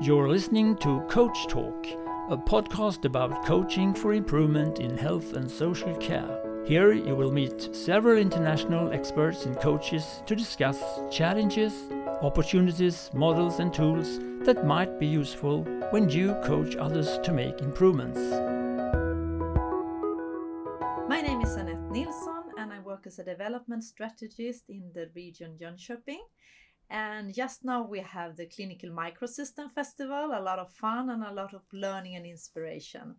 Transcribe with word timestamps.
You're 0.00 0.28
listening 0.28 0.76
to 0.76 1.00
Coach 1.08 1.48
Talk, 1.48 1.84
a 2.30 2.36
podcast 2.36 3.04
about 3.04 3.44
coaching 3.44 3.92
for 3.92 4.12
improvement 4.14 4.78
in 4.78 4.96
health 4.96 5.32
and 5.32 5.50
social 5.50 5.92
care. 5.96 6.62
Here 6.64 6.92
you 6.92 7.16
will 7.16 7.32
meet 7.32 7.74
several 7.74 8.16
international 8.16 8.92
experts 8.92 9.44
and 9.44 9.58
coaches 9.58 10.22
to 10.26 10.36
discuss 10.36 10.80
challenges, 11.10 11.72
opportunities, 12.22 13.10
models, 13.12 13.58
and 13.58 13.74
tools 13.74 14.20
that 14.44 14.64
might 14.64 15.00
be 15.00 15.06
useful 15.08 15.64
when 15.90 16.08
you 16.08 16.34
coach 16.44 16.76
others 16.76 17.18
to 17.24 17.32
make 17.32 17.60
improvements. 17.60 18.20
My 21.08 21.20
name 21.20 21.40
is 21.40 21.56
Anette 21.56 21.90
Nilsson 21.90 22.44
and 22.56 22.72
I 22.72 22.78
work 22.78 23.08
as 23.08 23.18
a 23.18 23.24
development 23.24 23.82
strategist 23.82 24.68
in 24.68 24.92
the 24.94 25.10
region 25.16 25.58
Jönköping. 25.60 26.22
And 26.90 27.34
just 27.34 27.64
now 27.64 27.82
we 27.82 28.00
have 28.00 28.36
the 28.36 28.46
Clinical 28.46 28.88
Microsystem 28.88 29.70
Festival, 29.70 30.30
a 30.32 30.40
lot 30.40 30.58
of 30.58 30.72
fun 30.72 31.10
and 31.10 31.22
a 31.22 31.32
lot 31.32 31.52
of 31.52 31.62
learning 31.72 32.16
and 32.16 32.24
inspiration. 32.24 33.16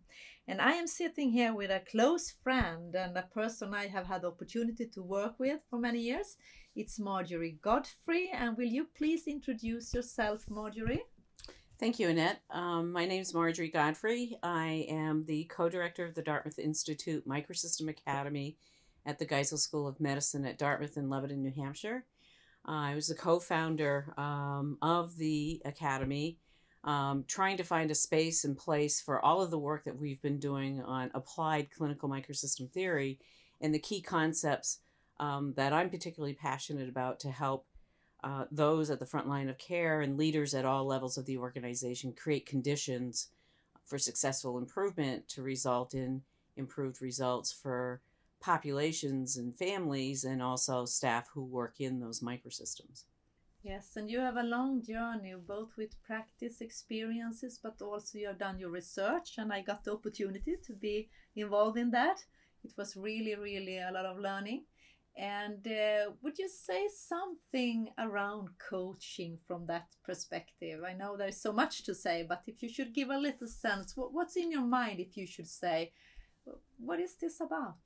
And 0.48 0.60
I 0.60 0.72
am 0.72 0.88
sitting 0.88 1.30
here 1.30 1.54
with 1.54 1.70
a 1.70 1.82
close 1.88 2.34
friend 2.42 2.94
and 2.96 3.16
a 3.16 3.22
person 3.22 3.72
I 3.72 3.86
have 3.86 4.06
had 4.06 4.22
the 4.22 4.28
opportunity 4.28 4.86
to 4.86 5.02
work 5.02 5.38
with 5.38 5.60
for 5.70 5.78
many 5.78 6.00
years. 6.00 6.36
It's 6.74 6.98
Marjorie 6.98 7.58
Godfrey. 7.62 8.30
And 8.34 8.56
will 8.56 8.64
you 8.64 8.88
please 8.96 9.28
introduce 9.28 9.94
yourself, 9.94 10.50
Marjorie? 10.50 11.04
Thank 11.78 12.00
you, 12.00 12.08
Anette. 12.08 12.40
Um, 12.50 12.90
my 12.90 13.06
name 13.06 13.22
is 13.22 13.32
Marjorie 13.32 13.70
Godfrey. 13.70 14.36
I 14.42 14.86
am 14.88 15.24
the 15.26 15.44
co 15.44 15.68
director 15.68 16.04
of 16.04 16.14
the 16.14 16.22
Dartmouth 16.22 16.58
Institute 16.58 17.26
Microsystem 17.26 17.88
Academy 17.88 18.56
at 19.06 19.18
the 19.18 19.26
Geisel 19.26 19.58
School 19.58 19.86
of 19.86 20.00
Medicine 20.00 20.44
at 20.44 20.58
Dartmouth 20.58 20.96
in 20.96 21.08
Lebanon, 21.08 21.42
New 21.42 21.52
Hampshire. 21.56 22.04
Uh, 22.66 22.72
I 22.72 22.94
was 22.94 23.08
the 23.08 23.14
co 23.14 23.40
founder 23.40 24.12
um, 24.16 24.78
of 24.82 25.16
the 25.16 25.60
Academy, 25.64 26.38
um, 26.84 27.24
trying 27.26 27.56
to 27.56 27.64
find 27.64 27.90
a 27.90 27.94
space 27.94 28.44
and 28.44 28.56
place 28.56 29.00
for 29.00 29.24
all 29.24 29.42
of 29.42 29.50
the 29.50 29.58
work 29.58 29.84
that 29.84 29.98
we've 29.98 30.22
been 30.22 30.38
doing 30.38 30.82
on 30.82 31.10
applied 31.14 31.70
clinical 31.70 32.08
microsystem 32.08 32.70
theory 32.70 33.18
and 33.60 33.74
the 33.74 33.78
key 33.78 34.00
concepts 34.00 34.78
um, 35.18 35.52
that 35.56 35.72
I'm 35.72 35.90
particularly 35.90 36.34
passionate 36.34 36.88
about 36.88 37.20
to 37.20 37.30
help 37.30 37.66
uh, 38.22 38.44
those 38.50 38.90
at 38.90 38.98
the 38.98 39.06
front 39.06 39.28
line 39.28 39.48
of 39.48 39.58
care 39.58 40.00
and 40.00 40.16
leaders 40.16 40.54
at 40.54 40.64
all 40.64 40.84
levels 40.84 41.16
of 41.16 41.26
the 41.26 41.38
organization 41.38 42.12
create 42.12 42.46
conditions 42.46 43.28
for 43.84 43.98
successful 43.98 44.58
improvement 44.58 45.28
to 45.28 45.42
result 45.42 45.94
in 45.94 46.22
improved 46.56 47.00
results 47.00 47.52
for 47.52 48.00
populations 48.40 49.36
and 49.36 49.56
families 49.56 50.24
and 50.24 50.42
also 50.42 50.84
staff 50.84 51.28
who 51.34 51.44
work 51.44 51.80
in 51.80 52.00
those 52.00 52.20
microsystems. 52.20 53.04
Yes, 53.62 53.96
and 53.96 54.10
you 54.10 54.20
have 54.20 54.36
a 54.36 54.42
long 54.42 54.82
journey 54.82 55.34
both 55.46 55.76
with 55.76 56.02
practice 56.02 56.62
experiences, 56.62 57.60
but 57.62 57.82
also 57.82 58.16
you 58.18 58.28
have 58.28 58.38
done 58.38 58.58
your 58.58 58.70
research, 58.70 59.34
and 59.36 59.52
I 59.52 59.60
got 59.60 59.84
the 59.84 59.92
opportunity 59.92 60.56
to 60.64 60.72
be 60.72 61.10
involved 61.36 61.76
in 61.76 61.90
that. 61.90 62.24
It 62.64 62.72
was 62.78 62.96
really, 62.96 63.34
really 63.34 63.78
a 63.78 63.90
lot 63.92 64.06
of 64.06 64.18
learning. 64.18 64.64
And 65.16 65.66
uh, 65.66 66.12
would 66.22 66.38
you 66.38 66.48
say 66.48 66.88
something 66.88 67.88
around 67.98 68.48
coaching 68.70 69.38
from 69.46 69.66
that 69.66 69.88
perspective? 70.04 70.80
I 70.86 70.94
know 70.94 71.16
there's 71.16 71.42
so 71.42 71.52
much 71.52 71.84
to 71.84 71.94
say, 71.94 72.24
but 72.26 72.42
if 72.46 72.62
you 72.62 72.68
should 72.70 72.94
give 72.94 73.10
a 73.10 73.18
little 73.18 73.48
sense, 73.48 73.94
what, 73.96 74.14
what's 74.14 74.36
in 74.36 74.50
your 74.50 74.64
mind 74.64 75.00
if 75.00 75.18
you 75.18 75.26
should 75.26 75.48
say, 75.48 75.92
what 76.78 77.00
is 77.00 77.16
this 77.16 77.40
about? 77.40 77.76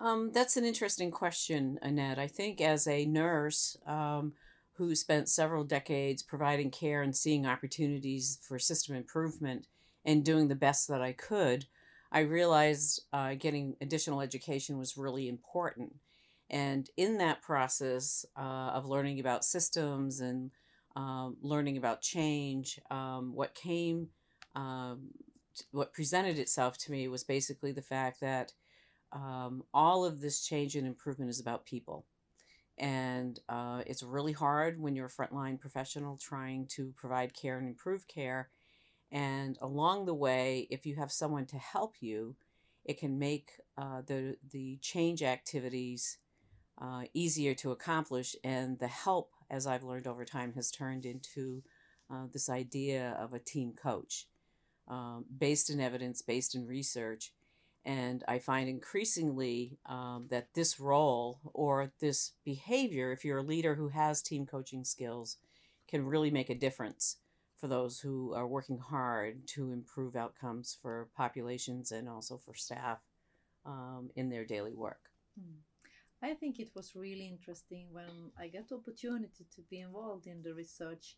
Um, 0.00 0.30
that's 0.32 0.56
an 0.56 0.64
interesting 0.64 1.10
question, 1.10 1.78
Anette. 1.82 2.18
I 2.18 2.28
think 2.28 2.60
as 2.60 2.86
a 2.86 3.04
nurse 3.04 3.76
um, 3.86 4.32
who 4.74 4.94
spent 4.94 5.28
several 5.28 5.64
decades 5.64 6.22
providing 6.22 6.70
care 6.70 7.02
and 7.02 7.16
seeing 7.16 7.46
opportunities 7.46 8.38
for 8.42 8.58
system 8.60 8.94
improvement 8.94 9.66
and 10.04 10.24
doing 10.24 10.46
the 10.46 10.54
best 10.54 10.86
that 10.88 11.02
I 11.02 11.12
could, 11.12 11.66
I 12.12 12.20
realized 12.20 13.02
uh, 13.12 13.34
getting 13.34 13.74
additional 13.80 14.20
education 14.20 14.78
was 14.78 14.96
really 14.96 15.28
important. 15.28 15.96
And 16.48 16.88
in 16.96 17.18
that 17.18 17.42
process 17.42 18.24
uh, 18.36 18.70
of 18.72 18.86
learning 18.86 19.18
about 19.18 19.44
systems 19.44 20.20
and 20.20 20.50
um, 20.94 21.36
learning 21.42 21.76
about 21.76 22.00
change, 22.00 22.80
um, 22.90 23.34
what 23.34 23.54
came, 23.54 24.08
um, 24.54 25.08
what 25.72 25.92
presented 25.92 26.38
itself 26.38 26.78
to 26.78 26.92
me 26.92 27.08
was 27.08 27.24
basically 27.24 27.72
the 27.72 27.82
fact 27.82 28.20
that 28.20 28.52
um, 29.12 29.62
all 29.72 30.04
of 30.04 30.20
this 30.20 30.44
change 30.44 30.76
and 30.76 30.86
improvement 30.86 31.30
is 31.30 31.40
about 31.40 31.64
people. 31.64 32.06
And 32.78 33.40
uh, 33.48 33.82
it's 33.86 34.02
really 34.02 34.32
hard 34.32 34.80
when 34.80 34.94
you're 34.94 35.06
a 35.06 35.10
frontline 35.10 35.58
professional 35.58 36.16
trying 36.16 36.66
to 36.76 36.92
provide 36.96 37.34
care 37.34 37.58
and 37.58 37.66
improve 37.66 38.06
care. 38.06 38.50
And 39.10 39.58
along 39.60 40.06
the 40.06 40.14
way, 40.14 40.68
if 40.70 40.86
you 40.86 40.94
have 40.96 41.10
someone 41.10 41.46
to 41.46 41.56
help 41.56 41.96
you, 42.00 42.36
it 42.84 42.98
can 42.98 43.18
make 43.18 43.50
uh, 43.76 44.02
the, 44.06 44.36
the 44.50 44.78
change 44.80 45.22
activities 45.22 46.18
uh, 46.80 47.04
easier 47.14 47.54
to 47.54 47.72
accomplish. 47.72 48.36
And 48.44 48.78
the 48.78 48.88
help, 48.88 49.32
as 49.50 49.66
I've 49.66 49.82
learned 49.82 50.06
over 50.06 50.24
time, 50.24 50.52
has 50.54 50.70
turned 50.70 51.04
into 51.04 51.62
uh, 52.10 52.26
this 52.32 52.48
idea 52.48 53.16
of 53.18 53.34
a 53.34 53.38
team 53.40 53.72
coach 53.72 54.26
um, 54.86 55.24
based 55.36 55.68
in 55.68 55.80
evidence, 55.80 56.22
based 56.22 56.54
in 56.54 56.66
research 56.66 57.32
and 57.84 58.24
I 58.28 58.38
find 58.38 58.68
increasingly 58.68 59.78
um, 59.86 60.26
that 60.30 60.54
this 60.54 60.78
role 60.78 61.40
or 61.54 61.92
this 62.00 62.32
behavior, 62.44 63.12
if 63.12 63.24
you're 63.24 63.38
a 63.38 63.42
leader 63.42 63.74
who 63.74 63.88
has 63.88 64.22
team 64.22 64.46
coaching 64.46 64.84
skills, 64.84 65.36
can 65.88 66.06
really 66.06 66.30
make 66.30 66.50
a 66.50 66.54
difference 66.54 67.16
for 67.56 67.66
those 67.66 68.00
who 68.00 68.34
are 68.34 68.46
working 68.46 68.78
hard 68.78 69.46
to 69.48 69.72
improve 69.72 70.14
outcomes 70.14 70.76
for 70.80 71.08
populations 71.16 71.90
and 71.90 72.08
also 72.08 72.36
for 72.36 72.54
staff 72.54 72.98
um, 73.66 74.10
in 74.14 74.28
their 74.28 74.44
daily 74.44 74.74
work. 74.74 75.10
Hmm. 75.38 75.58
I 76.20 76.34
think 76.34 76.58
it 76.58 76.70
was 76.74 76.96
really 76.96 77.28
interesting 77.28 77.86
when 77.92 78.32
I 78.38 78.48
got 78.48 78.68
the 78.68 78.76
opportunity 78.76 79.46
to 79.54 79.62
be 79.70 79.80
involved 79.80 80.26
in 80.26 80.42
the 80.42 80.52
research 80.52 81.16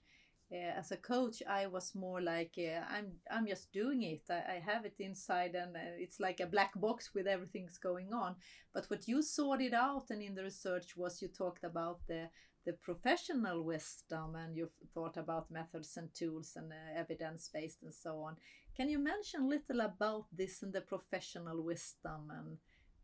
as 0.53 0.91
a 0.91 0.97
coach 0.97 1.43
i 1.49 1.67
was 1.67 1.95
more 1.95 2.21
like 2.21 2.55
uh, 2.59 2.81
i'm 2.91 3.13
i'm 3.31 3.47
just 3.47 3.73
doing 3.73 4.03
it. 4.03 4.23
I, 4.29 4.55
I, 4.55 4.63
have 4.65 4.85
it 4.85 4.97
inside 4.99 5.55
and 5.55 5.77
uh, 5.77 5.95
it's 5.97 6.19
like 6.19 6.41
a 6.41 6.47
black 6.47 6.73
box 6.75 7.11
with 7.15 7.27
everything's 7.27 7.79
going 7.79 8.13
on. 8.13 8.35
But 8.75 8.87
what 8.87 9.07
you 9.07 9.23
sorted 9.23 9.75
out 9.75 10.11
and 10.11 10.23
in 10.23 10.35
the 10.35 10.43
research 10.43 10.97
was 10.97 11.23
you 11.23 11.29
talked 11.29 11.65
about 11.65 12.01
the 12.09 12.29
the 12.67 12.73
professional 12.75 13.63
wisdom 13.65 14.35
and 14.35 14.57
you 14.57 14.69
thought 14.93 15.17
about 15.17 15.51
methods 15.51 15.97
and 15.97 16.13
tools 16.13 16.53
and 16.57 16.73
uh, 16.73 16.99
evidence 16.99 17.49
based 17.53 17.83
and 17.83 17.95
so 17.95 18.21
on. 18.21 18.37
Can 18.77 18.89
you 18.89 18.99
mention 18.99 19.49
little 19.49 19.81
about 19.81 20.27
this 20.33 20.63
and 20.63 20.73
the 20.73 20.83
professional 20.83 21.63
wisdom 21.63 22.31
and 22.31 22.59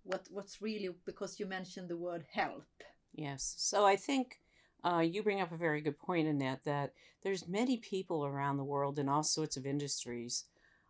what 0.06 0.27
what's 0.31 0.62
really 0.62 0.91
because 1.05 1.39
you 1.41 1.47
mentioned 1.47 1.89
the 1.89 1.97
word 1.97 2.25
help. 2.33 2.65
Yes. 3.12 3.55
So 3.59 3.85
i 3.85 3.97
think 3.97 4.41
uh, 4.84 5.00
you 5.00 5.22
bring 5.22 5.41
up 5.41 5.53
a 5.53 5.56
very 5.56 5.81
good 5.81 5.98
point 5.98 6.28
in 6.28 6.38
that 6.38 6.64
that 6.64 6.92
there's 7.22 7.48
many 7.48 7.76
people 7.78 8.25
around 8.25 8.56
the 8.56 8.64
world 8.64 8.98
in 8.98 9.09
all 9.09 9.22
sorts 9.22 9.56
of 9.56 9.66
industries, 9.66 10.44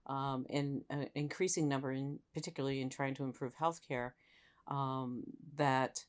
um, 0.06 0.46
and 0.50 0.82
an 0.90 1.08
increasing 1.14 1.68
number, 1.68 1.92
in 1.92 2.18
particularly 2.34 2.80
in 2.80 2.90
trying 2.90 3.14
to 3.14 3.24
improve 3.24 3.54
healthcare, 3.56 4.12
um, 4.68 5.24
that 5.56 6.04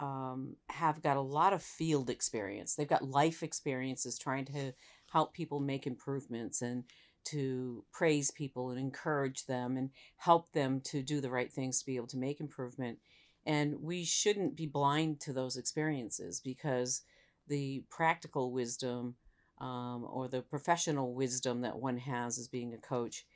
um, 0.00 0.56
have 0.68 1.02
got 1.02 1.16
a 1.16 1.22
lot 1.22 1.52
of 1.52 1.62
field 1.62 2.10
experience. 2.10 2.74
They've 2.74 2.88
got 2.88 3.08
life 3.08 3.42
experiences 3.42 4.18
trying 4.18 4.44
to 4.46 4.72
help 5.12 5.32
people 5.32 5.60
make 5.60 5.86
improvements 5.86 6.62
and 6.62 6.84
to 7.24 7.84
praise 7.92 8.30
people 8.30 8.70
and 8.70 8.78
encourage 8.78 9.46
them 9.46 9.76
and 9.76 9.90
help 10.16 10.52
them 10.52 10.80
to 10.80 11.02
do 11.02 11.20
the 11.20 11.30
right 11.30 11.50
things 11.50 11.78
to 11.78 11.86
be 11.86 11.96
able 11.96 12.06
to 12.08 12.18
make 12.18 12.40
improvement. 12.40 12.98
And 13.46 13.80
we 13.80 14.04
shouldn't 14.04 14.56
be 14.56 14.66
blind 14.66 15.20
to 15.20 15.32
those 15.32 15.56
experiences 15.56 16.40
because 16.40 17.02
the 17.48 17.84
practical 17.90 18.52
wisdom 18.52 19.16
um, 19.60 20.06
or 20.10 20.28
the 20.28 20.42
professional 20.42 21.14
wisdom 21.14 21.62
that 21.62 21.78
one 21.78 21.98
has 21.98 22.38
as 22.38 22.48
being 22.48 22.74
a 22.74 22.78
coach 22.78 23.26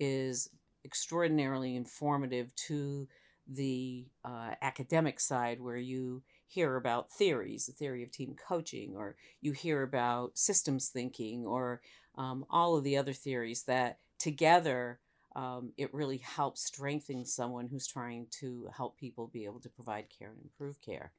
is 0.00 0.50
extraordinarily 0.84 1.76
informative 1.76 2.54
to 2.54 3.08
the 3.46 4.06
uh, 4.24 4.50
academic 4.60 5.20
side 5.20 5.60
where 5.60 5.76
you 5.76 6.22
hear 6.46 6.76
about 6.76 7.10
theories, 7.10 7.66
the 7.66 7.72
theory 7.72 8.02
of 8.02 8.10
team 8.10 8.34
coaching, 8.48 8.94
or 8.96 9.16
you 9.40 9.52
hear 9.52 9.82
about 9.82 10.36
systems 10.36 10.88
thinking, 10.88 11.46
or 11.46 11.80
um, 12.16 12.44
all 12.50 12.76
of 12.76 12.84
the 12.84 12.96
other 12.96 13.12
theories 13.12 13.64
that 13.64 13.98
together 14.18 14.98
um, 15.36 15.72
it 15.76 15.92
really 15.94 16.18
helps 16.18 16.64
strengthen 16.64 17.24
someone 17.24 17.68
who's 17.68 17.86
trying 17.86 18.26
to 18.40 18.68
help 18.76 18.98
people 18.98 19.28
be 19.28 19.44
able 19.44 19.60
to 19.60 19.68
provide 19.68 20.06
care 20.16 20.30
and 20.30 20.42
improve 20.42 20.80
care. 20.80 21.12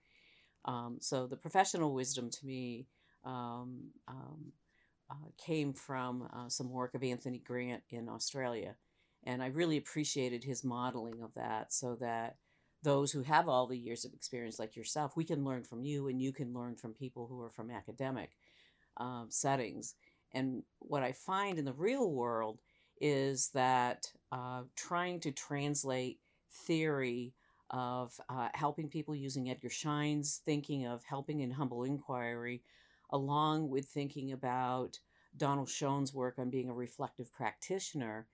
Um, 0.66 0.98
so 1.00 1.28
the 1.28 1.38
professional 1.38 1.94
wisdom 1.94 2.30
to 2.30 2.46
me 2.46 2.88
um, 3.26 3.92
um, 4.08 4.52
uh, 5.10 5.30
came 5.38 5.74
from 5.74 6.28
uh, 6.34 6.50
some 6.50 6.70
work 6.70 6.94
of 6.94 7.04
Anthony 7.04 7.40
Grant 7.40 7.84
in 7.90 8.10
Australia. 8.10 8.76
And 9.26 9.44
I 9.44 9.48
really 9.48 9.78
appreciated 9.78 10.44
his 10.44 10.64
modeling 10.64 11.22
of 11.22 11.34
that 11.36 11.74
so 11.74 11.96
that 12.00 12.38
those 12.84 13.12
who 13.12 13.24
have 13.24 13.50
all 13.50 13.68
the 13.68 13.78
years 13.78 14.06
of 14.06 14.14
experience, 14.14 14.60
like 14.60 14.76
yourself, 14.76 15.18
we 15.18 15.26
can 15.26 15.44
learn 15.44 15.64
from 15.64 15.84
you 15.84 16.08
and 16.08 16.22
you 16.22 16.32
can 16.32 16.54
learn 16.54 16.76
from 16.76 16.94
people 16.94 17.28
who 17.28 17.42
are 17.42 17.50
from 17.50 17.70
academic 17.70 18.32
um, 18.98 19.28
settings. 19.30 19.96
And 20.34 20.64
what 20.80 21.04
I 21.04 21.12
find 21.12 21.58
in 21.58 21.66
the 21.66 21.74
real 21.74 22.10
world 22.12 22.60
is 23.02 23.50
that 23.54 24.08
uh, 24.32 24.62
trying 24.76 25.20
to 25.22 25.32
translate 25.32 26.20
theory 26.66 27.34
of 27.72 28.20
uh, 28.30 28.50
helping 28.54 28.90
people 28.90 29.16
using 29.16 29.50
Edgar 29.50 29.70
Schein's 29.70 30.42
thinking 30.46 30.86
of 30.86 31.04
helping 31.04 31.42
in 31.42 31.52
humble 31.52 31.84
inquiry, 31.84 32.62
along 33.12 33.70
with 33.70 33.86
thinking 33.86 34.32
about 34.32 35.00
Donald 35.38 35.70
Schoen's 35.70 36.14
work 36.14 36.40
on 36.40 36.50
being 36.50 36.70
a 36.70 36.74
reflective 36.74 37.32
practitioner 37.34 38.28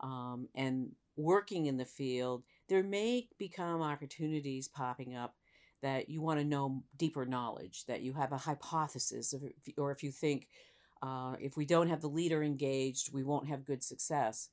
um, 0.00 0.48
and 0.54 0.90
working 1.16 1.66
in 1.66 1.76
the 1.76 1.84
field, 1.84 2.44
there 2.68 2.82
may 2.82 3.28
become 3.38 3.82
opportunities 3.82 4.68
popping 4.68 5.16
up 5.16 5.34
that 5.82 6.08
you 6.08 6.20
want 6.20 6.38
to 6.38 6.44
know 6.44 6.82
deeper 6.96 7.26
knowledge, 7.26 7.84
that 7.86 8.02
you 8.02 8.12
have 8.12 8.32
a 8.32 8.38
hypothesis, 8.38 9.34
or 9.76 9.90
if 9.92 10.02
you 10.02 10.10
think 10.10 10.48
uh, 11.02 11.34
if 11.40 11.56
we 11.56 11.66
don't 11.66 11.88
have 11.88 12.00
the 12.00 12.08
leader 12.08 12.42
engaged, 12.42 13.12
we 13.12 13.22
won't 13.22 13.48
have 13.48 13.64
good 13.64 13.82
success. 13.82 14.48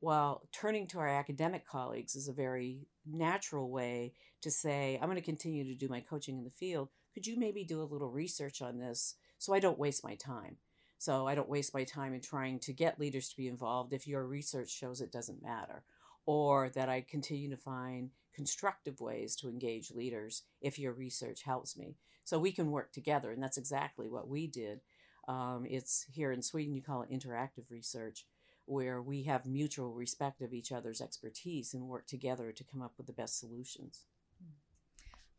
While 0.00 0.42
turning 0.52 0.86
to 0.88 0.98
our 1.00 1.08
academic 1.08 1.66
colleagues 1.66 2.14
is 2.14 2.28
a 2.28 2.32
very 2.32 2.86
natural 3.04 3.70
way 3.70 4.12
to 4.42 4.50
say, 4.50 4.96
I'm 5.00 5.08
going 5.08 5.16
to 5.16 5.22
continue 5.22 5.64
to 5.64 5.74
do 5.74 5.88
my 5.88 6.00
coaching 6.00 6.38
in 6.38 6.44
the 6.44 6.50
field. 6.50 6.88
Could 7.14 7.26
you 7.26 7.36
maybe 7.36 7.64
do 7.64 7.82
a 7.82 7.90
little 7.90 8.10
research 8.10 8.62
on 8.62 8.78
this 8.78 9.16
so 9.38 9.52
I 9.52 9.58
don't 9.58 9.78
waste 9.78 10.04
my 10.04 10.14
time? 10.14 10.56
So 10.98 11.26
I 11.26 11.34
don't 11.34 11.48
waste 11.48 11.74
my 11.74 11.84
time 11.84 12.14
in 12.14 12.20
trying 12.20 12.60
to 12.60 12.72
get 12.72 13.00
leaders 13.00 13.28
to 13.28 13.36
be 13.36 13.48
involved 13.48 13.92
if 13.92 14.06
your 14.06 14.24
research 14.24 14.70
shows 14.70 15.00
it 15.00 15.12
doesn't 15.12 15.42
matter, 15.42 15.84
or 16.26 16.70
that 16.70 16.88
I 16.88 17.00
continue 17.08 17.50
to 17.50 17.56
find 17.56 18.10
constructive 18.34 19.00
ways 19.00 19.34
to 19.36 19.48
engage 19.48 19.90
leaders 19.90 20.42
if 20.60 20.78
your 20.78 20.92
research 20.92 21.42
helps 21.42 21.76
me. 21.76 21.96
So 22.24 22.38
we 22.38 22.52
can 22.52 22.70
work 22.70 22.92
together, 22.92 23.32
and 23.32 23.42
that's 23.42 23.58
exactly 23.58 24.08
what 24.08 24.28
we 24.28 24.46
did. 24.46 24.80
Um, 25.26 25.66
it's 25.68 26.06
here 26.12 26.32
in 26.32 26.42
Sweden, 26.42 26.74
you 26.74 26.82
call 26.82 27.02
it 27.02 27.10
interactive 27.10 27.70
research, 27.70 28.26
where 28.68 29.00
we 29.00 29.22
have 29.22 29.46
mutual 29.46 29.92
respect 29.92 30.42
of 30.42 30.52
each 30.52 30.72
other's 30.72 31.00
expertise 31.00 31.72
and 31.72 31.88
work 31.88 32.06
together 32.06 32.52
to 32.52 32.64
come 32.64 32.82
up 32.82 32.92
with 32.98 33.06
the 33.06 33.12
best 33.12 33.38
solutions. 33.40 34.04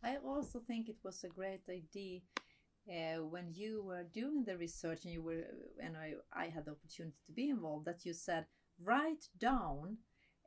I 0.04 0.18
also 0.26 0.60
think 0.60 0.90
it 0.90 0.98
was 1.04 1.24
a 1.24 1.30
great 1.30 1.62
idea 1.70 2.22
uh, 2.90 3.24
when 3.24 3.54
you 3.54 3.84
were 3.84 4.04
doing 4.04 4.44
the 4.46 4.58
research 4.58 5.04
and 5.04 5.14
you 5.14 5.22
were 5.22 5.44
and 5.82 5.96
I, 5.96 6.14
I 6.34 6.46
had 6.46 6.66
the 6.66 6.72
opportunity 6.72 7.18
to 7.28 7.32
be 7.32 7.50
involved 7.50 7.86
that 7.86 8.06
you 8.06 8.14
said 8.14 8.46
write 8.84 9.28
down 9.38 9.98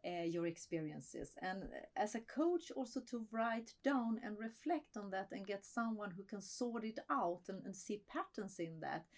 uh, 0.04 0.24
your 0.24 0.46
experiences 0.46 1.32
and 1.40 1.64
as 1.96 2.16
a 2.16 2.20
coach 2.20 2.72
also 2.74 3.00
to 3.10 3.26
write 3.30 3.74
down 3.84 4.18
and 4.24 4.36
reflect 4.38 4.96
on 4.96 5.10
that 5.10 5.28
and 5.30 5.46
get 5.46 5.64
someone 5.64 6.10
who 6.16 6.24
can 6.24 6.40
sort 6.40 6.84
it 6.84 6.98
out 7.10 7.42
and, 7.48 7.62
and 7.64 7.76
see 7.76 8.02
patterns 8.08 8.58
in 8.58 8.80
that 8.80 9.04
uh, 9.04 9.08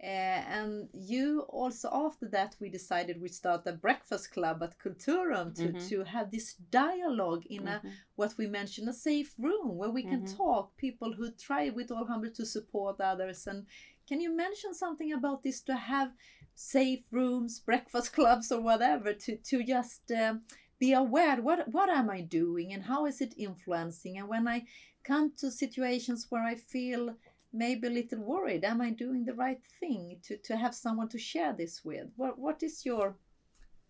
and 0.00 0.88
you 0.92 1.40
also 1.48 1.88
after 1.92 2.28
that 2.28 2.54
we 2.60 2.68
decided 2.68 3.20
we 3.20 3.28
start 3.28 3.66
a 3.66 3.72
breakfast 3.72 4.32
club 4.32 4.62
at 4.62 4.78
Qulturum 4.78 5.54
to, 5.56 5.68
mm-hmm. 5.68 5.88
to 5.88 6.04
have 6.04 6.30
this 6.30 6.54
dialogue 6.70 7.44
in 7.50 7.64
mm-hmm. 7.64 7.86
a 7.86 7.92
what 8.14 8.34
we 8.38 8.46
mentioned 8.46 8.88
a 8.88 8.92
safe 8.92 9.34
room 9.38 9.76
where 9.76 9.90
we 9.90 10.04
can 10.04 10.22
mm-hmm. 10.22 10.36
talk 10.36 10.76
people 10.76 11.12
who 11.12 11.32
try 11.32 11.70
with 11.70 11.90
all 11.90 12.06
humble 12.06 12.30
to 12.30 12.46
support 12.46 13.00
others 13.00 13.48
and 13.48 13.66
can 14.08 14.20
you 14.20 14.34
mention 14.34 14.72
something 14.72 15.12
about 15.12 15.42
this 15.42 15.60
to 15.62 15.74
have 15.74 16.12
safe 16.54 17.02
rooms 17.10 17.58
breakfast 17.66 18.12
clubs 18.12 18.52
or 18.52 18.60
whatever 18.60 19.12
to 19.12 19.36
to 19.38 19.64
just 19.64 20.12
uh, 20.12 20.34
be 20.78 20.92
aware 20.92 21.42
what 21.42 21.66
what 21.72 21.90
am 21.90 22.08
I 22.08 22.20
doing 22.20 22.72
and 22.72 22.84
how 22.84 23.04
is 23.06 23.20
it 23.20 23.34
influencing 23.36 24.16
and 24.16 24.28
when 24.28 24.46
I 24.46 24.64
come 25.02 25.32
to 25.38 25.50
situations 25.50 26.26
where 26.28 26.44
I 26.44 26.54
feel 26.54 27.16
maybe 27.52 27.86
a 27.86 27.90
little 27.90 28.20
worried 28.20 28.64
am 28.64 28.80
i 28.80 28.90
doing 28.90 29.24
the 29.24 29.34
right 29.34 29.60
thing 29.80 30.18
to 30.22 30.36
to 30.36 30.56
have 30.56 30.74
someone 30.74 31.08
to 31.08 31.18
share 31.18 31.52
this 31.52 31.84
with? 31.84 32.08
What 32.16 32.38
what 32.38 32.62
is 32.62 32.84
your 32.84 33.16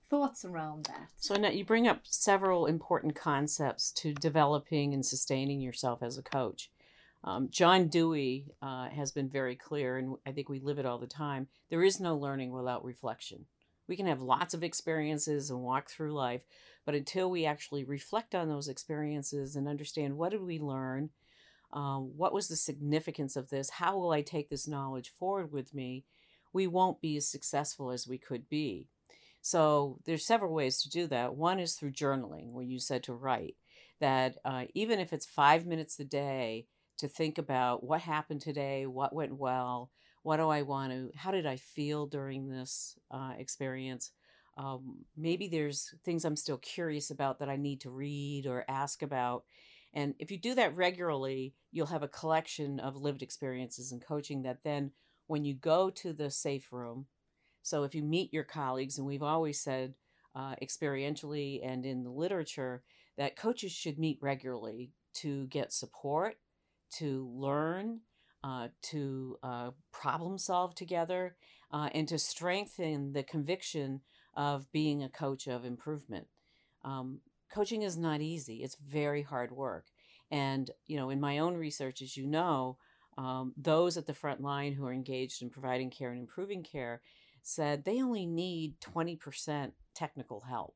thoughts 0.08 0.44
around 0.44 0.86
that? 0.86 1.08
So 1.18 1.34
now 1.34 1.50
you 1.50 1.64
bring 1.64 1.86
up 1.86 2.00
several 2.04 2.66
important 2.66 3.14
concepts 3.14 3.90
to 3.92 4.14
developing 4.14 4.94
and 4.94 5.04
sustaining 5.04 5.60
yourself 5.60 6.02
as 6.02 6.16
a 6.16 6.22
coach. 6.22 6.70
Um, 7.24 7.48
john 7.50 7.88
dewey 7.88 8.46
uh, 8.62 8.88
has 8.90 9.10
been 9.10 9.28
very 9.28 9.56
clear 9.56 9.98
and 9.98 10.16
i 10.24 10.30
think 10.30 10.48
we 10.48 10.60
live 10.60 10.78
it 10.78 10.86
all 10.86 10.98
the 10.98 11.08
time 11.08 11.48
there 11.68 11.82
is 11.82 11.98
no 11.98 12.16
learning 12.16 12.52
without 12.52 12.84
reflection. 12.84 13.46
We 13.88 13.96
can 13.96 14.06
have 14.06 14.20
lots 14.20 14.52
of 14.54 14.62
experiences 14.62 15.50
and 15.50 15.60
walk 15.62 15.90
through 15.90 16.12
life 16.14 16.42
but 16.86 16.94
until 16.94 17.28
we 17.28 17.44
actually 17.44 17.84
reflect 17.84 18.34
on 18.34 18.48
those 18.48 18.68
experiences 18.68 19.56
and 19.56 19.66
understand 19.66 20.16
what 20.16 20.30
did 20.30 20.42
we 20.42 20.60
learn 20.60 21.10
um, 21.72 22.12
what 22.16 22.32
was 22.32 22.48
the 22.48 22.56
significance 22.56 23.36
of 23.36 23.50
this? 23.50 23.70
How 23.70 23.98
will 23.98 24.10
I 24.10 24.22
take 24.22 24.48
this 24.48 24.66
knowledge 24.66 25.12
forward 25.18 25.52
with 25.52 25.74
me? 25.74 26.04
We 26.52 26.66
won't 26.66 27.00
be 27.00 27.16
as 27.16 27.28
successful 27.28 27.90
as 27.90 28.08
we 28.08 28.18
could 28.18 28.48
be. 28.48 28.86
So 29.42 29.98
there's 30.04 30.26
several 30.26 30.52
ways 30.52 30.82
to 30.82 30.90
do 30.90 31.06
that. 31.08 31.34
One 31.34 31.60
is 31.60 31.74
through 31.74 31.92
journaling, 31.92 32.52
where 32.52 32.64
you 32.64 32.78
said 32.78 33.02
to 33.04 33.14
write. 33.14 33.56
That 34.00 34.36
uh, 34.44 34.64
even 34.74 35.00
if 35.00 35.12
it's 35.12 35.26
five 35.26 35.66
minutes 35.66 35.98
a 35.98 36.04
day 36.04 36.66
to 36.98 37.08
think 37.08 37.36
about 37.38 37.82
what 37.82 38.00
happened 38.00 38.40
today, 38.40 38.86
what 38.86 39.14
went 39.14 39.36
well, 39.36 39.90
what 40.22 40.36
do 40.36 40.48
I 40.48 40.62
want 40.62 40.92
to, 40.92 41.10
how 41.16 41.30
did 41.30 41.46
I 41.46 41.56
feel 41.56 42.06
during 42.06 42.48
this 42.48 42.96
uh, 43.10 43.32
experience? 43.38 44.12
Um, 44.56 45.04
maybe 45.16 45.48
there's 45.48 45.94
things 46.04 46.24
I'm 46.24 46.36
still 46.36 46.58
curious 46.58 47.10
about 47.10 47.38
that 47.38 47.48
I 47.48 47.56
need 47.56 47.80
to 47.82 47.90
read 47.90 48.46
or 48.46 48.64
ask 48.68 49.02
about. 49.02 49.44
And 49.94 50.14
if 50.18 50.30
you 50.30 50.38
do 50.38 50.54
that 50.54 50.76
regularly, 50.76 51.54
you'll 51.72 51.86
have 51.86 52.02
a 52.02 52.08
collection 52.08 52.78
of 52.80 52.96
lived 52.96 53.22
experiences 53.22 53.92
and 53.92 54.04
coaching 54.04 54.42
that 54.42 54.62
then, 54.64 54.92
when 55.26 55.44
you 55.44 55.54
go 55.54 55.90
to 55.90 56.12
the 56.12 56.30
safe 56.30 56.72
room, 56.72 57.06
so 57.62 57.84
if 57.84 57.94
you 57.94 58.02
meet 58.02 58.32
your 58.32 58.44
colleagues, 58.44 58.96
and 58.96 59.06
we've 59.06 59.22
always 59.22 59.60
said 59.60 59.94
uh, 60.34 60.54
experientially 60.62 61.60
and 61.62 61.84
in 61.84 62.02
the 62.02 62.10
literature 62.10 62.82
that 63.18 63.36
coaches 63.36 63.72
should 63.72 63.98
meet 63.98 64.18
regularly 64.22 64.92
to 65.14 65.46
get 65.48 65.72
support, 65.72 66.36
to 66.96 67.30
learn, 67.34 68.00
uh, 68.42 68.68
to 68.80 69.36
uh, 69.42 69.70
problem 69.92 70.38
solve 70.38 70.74
together, 70.74 71.36
uh, 71.72 71.90
and 71.92 72.08
to 72.08 72.18
strengthen 72.18 73.12
the 73.12 73.22
conviction 73.22 74.00
of 74.34 74.70
being 74.72 75.02
a 75.02 75.08
coach 75.08 75.46
of 75.46 75.64
improvement. 75.64 76.26
Um, 76.84 77.20
coaching 77.50 77.82
is 77.82 77.96
not 77.96 78.20
easy. 78.20 78.62
It's 78.62 78.76
very 78.76 79.22
hard 79.22 79.52
work. 79.52 79.86
And, 80.30 80.70
you 80.86 80.96
know, 80.96 81.10
in 81.10 81.20
my 81.20 81.38
own 81.38 81.56
research, 81.56 82.02
as 82.02 82.16
you 82.16 82.26
know, 82.26 82.78
um, 83.16 83.52
those 83.56 83.96
at 83.96 84.06
the 84.06 84.14
front 84.14 84.40
line 84.40 84.74
who 84.74 84.86
are 84.86 84.92
engaged 84.92 85.42
in 85.42 85.50
providing 85.50 85.90
care 85.90 86.10
and 86.10 86.20
improving 86.20 86.62
care 86.62 87.00
said 87.42 87.84
they 87.84 88.02
only 88.02 88.26
need 88.26 88.80
20% 88.80 89.72
technical 89.94 90.42
help. 90.42 90.74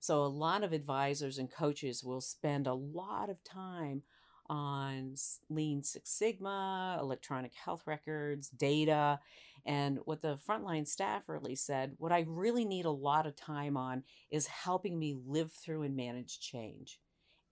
So 0.00 0.24
a 0.24 0.26
lot 0.26 0.64
of 0.64 0.72
advisors 0.72 1.38
and 1.38 1.50
coaches 1.50 2.02
will 2.02 2.20
spend 2.20 2.66
a 2.66 2.74
lot 2.74 3.30
of 3.30 3.44
time 3.44 4.02
on 4.48 5.14
Lean 5.48 5.82
Six 5.82 6.10
Sigma, 6.10 6.98
electronic 7.00 7.54
health 7.54 7.82
records, 7.86 8.48
data. 8.48 9.20
And 9.64 9.98
what 10.04 10.22
the 10.22 10.38
frontline 10.48 10.86
staff 10.86 11.28
really 11.28 11.56
said, 11.56 11.94
what 11.98 12.12
I 12.12 12.24
really 12.26 12.64
need 12.64 12.84
a 12.84 12.90
lot 12.90 13.26
of 13.26 13.36
time 13.36 13.76
on 13.76 14.04
is 14.30 14.46
helping 14.46 14.98
me 14.98 15.16
live 15.26 15.52
through 15.52 15.82
and 15.82 15.96
manage 15.96 16.40
change. 16.40 16.98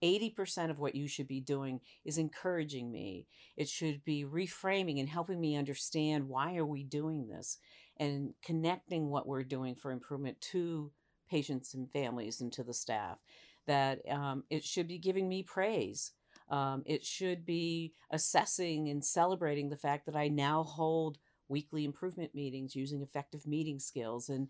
80% 0.03 0.69
of 0.69 0.79
what 0.79 0.95
you 0.95 1.07
should 1.07 1.27
be 1.27 1.41
doing 1.41 1.81
is 2.05 2.17
encouraging 2.17 2.91
me. 2.91 3.27
It 3.57 3.67
should 3.67 4.05
be 4.05 4.23
reframing 4.23 4.99
and 4.99 5.09
helping 5.09 5.41
me 5.41 5.57
understand 5.57 6.29
why 6.29 6.55
are 6.55 6.65
we 6.65 6.83
doing 6.83 7.27
this 7.27 7.57
and 7.97 8.33
connecting 8.41 9.09
what 9.09 9.27
we're 9.27 9.43
doing 9.43 9.75
for 9.75 9.91
improvement 9.91 10.39
to 10.39 10.91
patients 11.29 11.73
and 11.73 11.91
families 11.91 12.39
and 12.39 12.51
to 12.53 12.63
the 12.63 12.73
staff. 12.73 13.17
That 13.67 13.99
um, 14.09 14.45
it 14.49 14.63
should 14.63 14.87
be 14.87 14.97
giving 14.97 15.27
me 15.27 15.43
praise 15.43 16.13
um, 16.49 16.83
it 16.85 17.05
should 17.05 17.45
be 17.45 17.93
assessing 18.11 18.89
and 18.89 19.05
celebrating 19.05 19.69
the 19.69 19.77
fact 19.77 20.05
that 20.07 20.15
I 20.15 20.29
now 20.29 20.63
hold 20.63 21.17
weekly 21.49 21.83
improvement 21.83 22.33
meetings 22.33 22.75
using 22.75 23.01
effective 23.01 23.45
meeting 23.45 23.79
skills. 23.79 24.29
And 24.29 24.47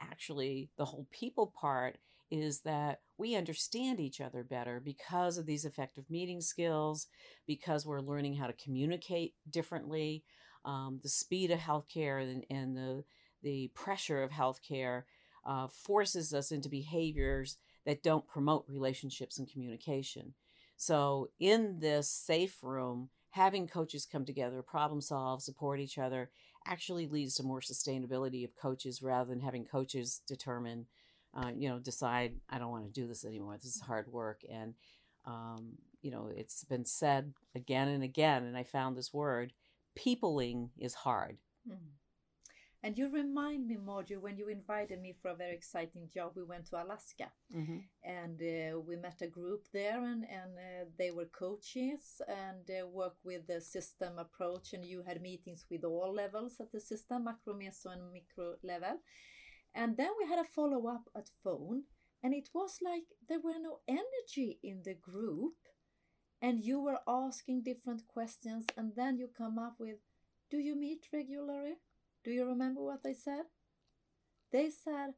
actually, 0.00 0.70
the 0.76 0.84
whole 0.84 1.08
people 1.10 1.52
part 1.60 1.98
is 2.30 2.60
that 2.60 3.00
we 3.18 3.34
understand 3.34 4.00
each 4.00 4.20
other 4.20 4.42
better 4.42 4.80
because 4.80 5.36
of 5.36 5.44
these 5.44 5.64
effective 5.64 6.04
meeting 6.08 6.40
skills, 6.40 7.06
because 7.46 7.84
we're 7.84 8.00
learning 8.00 8.36
how 8.36 8.46
to 8.46 8.54
communicate 8.54 9.34
differently. 9.50 10.24
Um, 10.64 11.00
the 11.02 11.08
speed 11.08 11.50
of 11.50 11.58
healthcare 11.58 12.22
and, 12.22 12.44
and 12.48 12.76
the, 12.76 13.04
the 13.42 13.70
pressure 13.74 14.22
of 14.22 14.30
healthcare 14.30 15.02
uh, 15.44 15.66
forces 15.68 16.32
us 16.32 16.52
into 16.52 16.68
behaviors 16.68 17.58
that 17.84 18.02
don't 18.02 18.26
promote 18.26 18.64
relationships 18.68 19.38
and 19.38 19.50
communication. 19.50 20.34
So, 20.76 21.28
in 21.38 21.80
this 21.80 22.10
safe 22.10 22.58
room, 22.62 23.10
having 23.32 23.66
coaches 23.66 24.06
come 24.10 24.24
together, 24.24 24.62
problem 24.62 25.00
solve, 25.00 25.42
support 25.42 25.80
each 25.80 25.98
other, 25.98 26.30
actually 26.66 27.06
leads 27.08 27.34
to 27.34 27.42
more 27.42 27.60
sustainability 27.60 28.44
of 28.44 28.54
coaches 28.54 29.02
rather 29.02 29.28
than 29.30 29.40
having 29.40 29.64
coaches 29.64 30.20
determine, 30.28 30.86
uh, 31.34 31.50
you 31.54 31.68
know, 31.68 31.78
decide, 31.78 32.34
I 32.48 32.58
don't 32.58 32.70
want 32.70 32.84
to 32.84 33.00
do 33.00 33.06
this 33.06 33.24
anymore. 33.24 33.56
This 33.56 33.74
is 33.74 33.80
hard 33.80 34.06
work. 34.12 34.42
And, 34.50 34.74
um, 35.24 35.72
you 36.02 36.10
know, 36.10 36.30
it's 36.34 36.64
been 36.64 36.84
said 36.84 37.32
again 37.54 37.88
and 37.88 38.04
again, 38.04 38.44
and 38.44 38.56
I 38.56 38.64
found 38.64 38.96
this 38.96 39.12
word 39.12 39.52
peopling 39.94 40.70
is 40.78 40.94
hard. 40.94 41.38
Mm. 41.68 41.76
And 42.82 42.98
you 42.98 43.08
remind 43.10 43.68
me, 43.68 43.76
Marjorie, 43.76 44.18
when 44.18 44.36
you 44.36 44.48
invited 44.48 45.00
me 45.00 45.14
for 45.20 45.30
a 45.30 45.36
very 45.36 45.54
exciting 45.54 46.08
job, 46.12 46.32
we 46.34 46.42
went 46.42 46.66
to 46.66 46.82
Alaska. 46.82 47.30
Hmm 47.52 47.78
and 48.04 48.40
uh, 48.42 48.80
we 48.80 48.96
met 48.96 49.22
a 49.22 49.26
group 49.26 49.66
there 49.72 50.02
and, 50.02 50.24
and 50.24 50.52
uh, 50.58 50.84
they 50.98 51.10
were 51.10 51.26
coaches 51.26 52.20
and 52.28 52.68
uh, 52.70 52.86
work 52.86 53.14
with 53.24 53.46
the 53.46 53.60
system 53.60 54.18
approach. 54.18 54.72
And 54.72 54.84
you 54.84 55.02
had 55.06 55.22
meetings 55.22 55.64
with 55.70 55.84
all 55.84 56.12
levels 56.12 56.56
at 56.60 56.72
the 56.72 56.80
system 56.80 57.24
macro 57.24 57.54
meso 57.54 57.92
and 57.92 58.02
micro 58.12 58.56
level. 58.62 58.98
And 59.74 59.96
then 59.96 60.10
we 60.18 60.28
had 60.28 60.40
a 60.40 60.48
follow-up 60.48 61.08
at 61.16 61.30
phone. 61.42 61.84
And 62.22 62.34
it 62.34 62.48
was 62.54 62.78
like 62.82 63.04
there 63.28 63.40
were 63.40 63.58
no 63.60 63.78
energy 63.88 64.58
in 64.62 64.82
the 64.84 64.94
group. 64.94 65.54
And 66.40 66.60
you 66.60 66.80
were 66.80 66.98
asking 67.06 67.62
different 67.62 68.06
questions. 68.08 68.66
And 68.76 68.92
then 68.96 69.16
you 69.16 69.28
come 69.36 69.58
up 69.58 69.76
with 69.78 69.98
do 70.50 70.58
you 70.58 70.76
meet 70.76 71.06
regularly 71.12 71.76
do 72.24 72.30
you 72.30 72.44
remember 72.46 72.82
what 72.82 73.02
they 73.02 73.14
said? 73.14 73.44
They 74.52 74.70
said 74.70 75.14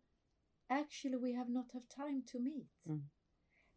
actually 0.70 1.16
we 1.16 1.32
have 1.34 1.48
not 1.48 1.66
have 1.72 1.88
time 1.88 2.22
to 2.32 2.38
meet. 2.40 2.68
Mm. 2.88 3.02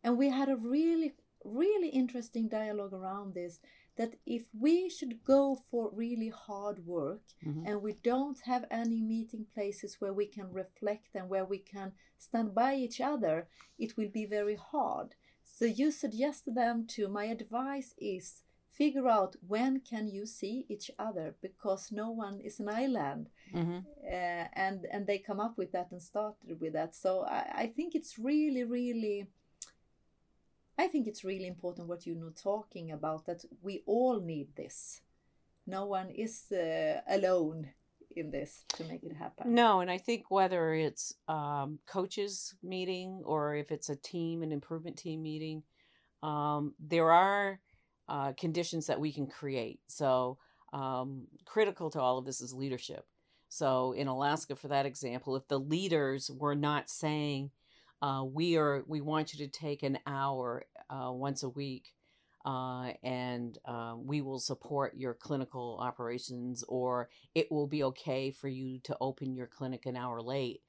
and 0.03 0.17
we 0.17 0.29
had 0.29 0.49
a 0.49 0.55
really 0.55 1.15
really 1.43 1.89
interesting 1.89 2.47
dialogue 2.47 2.93
around 2.93 3.33
this 3.33 3.59
that 3.95 4.15
if 4.25 4.43
we 4.53 4.89
should 4.89 5.23
go 5.23 5.57
for 5.69 5.89
really 5.93 6.29
hard 6.29 6.85
work 6.85 7.21
hmm 7.43 7.65
and 7.65 7.81
we 7.81 7.93
don't 8.03 8.39
have 8.45 8.65
any 8.71 9.01
meeting 9.01 9.45
places 9.53 9.97
where 9.99 10.13
we 10.13 10.25
can 10.25 10.51
reflect 10.51 11.09
and 11.15 11.29
where 11.29 11.45
we 11.45 11.59
can 11.59 11.91
stand 12.17 12.53
by 12.55 12.75
each 12.75 12.99
other 13.01 13.47
it 13.77 13.95
will 13.97 14.09
be 14.09 14.25
very 14.25 14.55
hard. 14.55 15.15
So 15.43 15.65
you 15.65 15.91
suggest 15.91 16.43
them 16.53 16.85
to 16.95 17.07
my 17.07 17.25
advice 17.25 17.93
is 17.97 18.43
figure 18.77 19.07
out 19.07 19.35
when 19.47 19.79
can 19.79 20.07
you 20.07 20.25
see 20.25 20.65
each 20.69 20.91
other 20.99 21.35
because 21.41 21.91
no 21.91 22.11
one 22.11 22.39
is 22.39 22.59
an 22.59 22.69
island. 22.69 23.29
Hmm 23.51 23.79
uh, 24.07 24.45
and 24.53 24.85
and 24.91 25.05
they 25.05 25.17
come 25.17 25.39
up 25.39 25.57
with 25.57 25.71
that 25.71 25.91
and 25.91 26.01
started 26.01 26.59
with 26.59 26.73
that. 26.73 26.95
So 26.95 27.23
I, 27.23 27.63
I 27.63 27.67
think 27.67 27.95
it's 27.95 28.17
really 28.17 28.63
really 28.63 29.27
i 30.79 30.87
think 30.87 31.07
it's 31.07 31.23
really 31.23 31.47
important 31.47 31.87
what 31.87 32.05
you're 32.05 32.31
talking 32.31 32.91
about 32.91 33.25
that 33.25 33.43
we 33.61 33.83
all 33.85 34.21
need 34.21 34.55
this. 34.55 35.01
No 35.65 35.85
one 35.85 36.09
is 36.11 36.51
uh, 36.51 37.01
alone 37.09 37.69
in 38.15 38.31
this 38.31 38.63
to 38.69 38.83
make 38.85 39.03
it 39.03 39.13
happen. 39.13 39.53
No, 39.53 39.81
and 39.81 39.91
I 39.91 39.97
think 39.97 40.31
whether 40.31 40.73
it's 40.73 41.13
um, 41.27 41.79
coaches 41.85 42.55
meeting 42.63 43.21
or 43.25 43.55
if 43.55 43.71
it's 43.71 43.89
a 43.89 43.95
team, 43.95 44.43
an 44.43 44.51
improvement 44.51 44.97
team 44.97 45.21
meeting, 45.21 45.63
um, 46.23 46.73
there 46.79 47.11
are 47.11 47.59
uh, 48.09 48.33
conditions 48.33 48.87
that 48.87 48.99
we 48.99 49.11
can 49.11 49.27
create. 49.27 49.79
So 49.87 50.37
um, 50.73 51.27
critical 51.45 51.89
to 51.91 51.99
all 51.99 52.17
of 52.17 52.25
this 52.25 52.41
is 52.41 52.53
leadership. 52.53 53.05
So 53.49 53.93
in 53.93 54.07
Alaska, 54.07 54.55
for 54.55 54.67
that 54.67 54.85
example, 54.85 55.35
if 55.35 55.47
the 55.47 55.59
leaders 55.59 56.29
were 56.29 56.55
not 56.55 56.89
saying, 56.89 57.51
uh, 58.01 58.23
"We 58.25 58.57
are, 58.57 58.83
we 58.87 59.01
want 59.01 59.33
you 59.33 59.45
to 59.45 59.51
take 59.51 59.83
an 59.83 59.99
hour 60.05 60.65
uh, 60.89 61.11
once 61.11 61.43
a 61.43 61.49
week." 61.49 61.93
Uh, 62.45 62.93
and 63.03 63.57
uh, 63.65 63.95
we 63.97 64.21
will 64.21 64.39
support 64.39 64.95
your 64.95 65.13
clinical 65.13 65.77
operations, 65.81 66.63
or 66.69 67.09
it 67.35 67.51
will 67.51 67.67
be 67.67 67.83
okay 67.83 68.31
for 68.31 68.47
you 68.47 68.79
to 68.79 68.95
open 69.01 69.35
your 69.35 69.47
clinic 69.47 69.85
an 69.85 69.97
hour 69.97 70.21
late. 70.21 70.61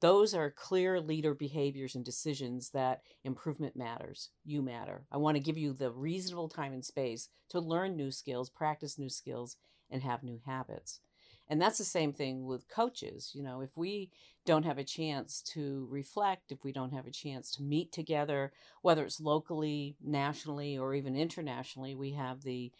Those 0.00 0.34
are 0.34 0.50
clear 0.50 1.00
leader 1.00 1.34
behaviors 1.34 1.94
and 1.94 2.04
decisions 2.04 2.70
that 2.70 3.02
improvement 3.24 3.76
matters. 3.76 4.30
You 4.44 4.62
matter. 4.62 5.04
I 5.10 5.16
want 5.16 5.36
to 5.36 5.42
give 5.42 5.58
you 5.58 5.72
the 5.72 5.90
reasonable 5.90 6.48
time 6.48 6.72
and 6.72 6.84
space 6.84 7.28
to 7.50 7.60
learn 7.60 7.96
new 7.96 8.10
skills, 8.12 8.48
practice 8.48 8.98
new 8.98 9.08
skills, 9.08 9.56
and 9.90 10.02
have 10.02 10.22
new 10.22 10.40
habits. 10.46 11.00
And 11.48 11.60
that's 11.60 11.78
the 11.78 11.84
same 11.84 12.12
thing 12.12 12.44
with 12.44 12.68
coaches. 12.68 13.32
You 13.34 13.42
know, 13.42 13.60
if 13.62 13.76
we 13.76 14.10
don't 14.44 14.66
have 14.66 14.78
a 14.78 14.84
chance 14.84 15.40
to 15.54 15.88
reflect, 15.90 16.52
if 16.52 16.62
we 16.62 16.72
don't 16.72 16.92
have 16.92 17.06
a 17.06 17.10
chance 17.10 17.50
to 17.52 17.62
meet 17.62 17.90
together, 17.90 18.52
whether 18.82 19.04
it's 19.04 19.20
locally, 19.20 19.96
nationally, 20.02 20.76
or 20.76 20.94
even 20.94 21.16
internationally, 21.16 21.94
we 21.94 22.12
have 22.12 22.42
the 22.42 22.70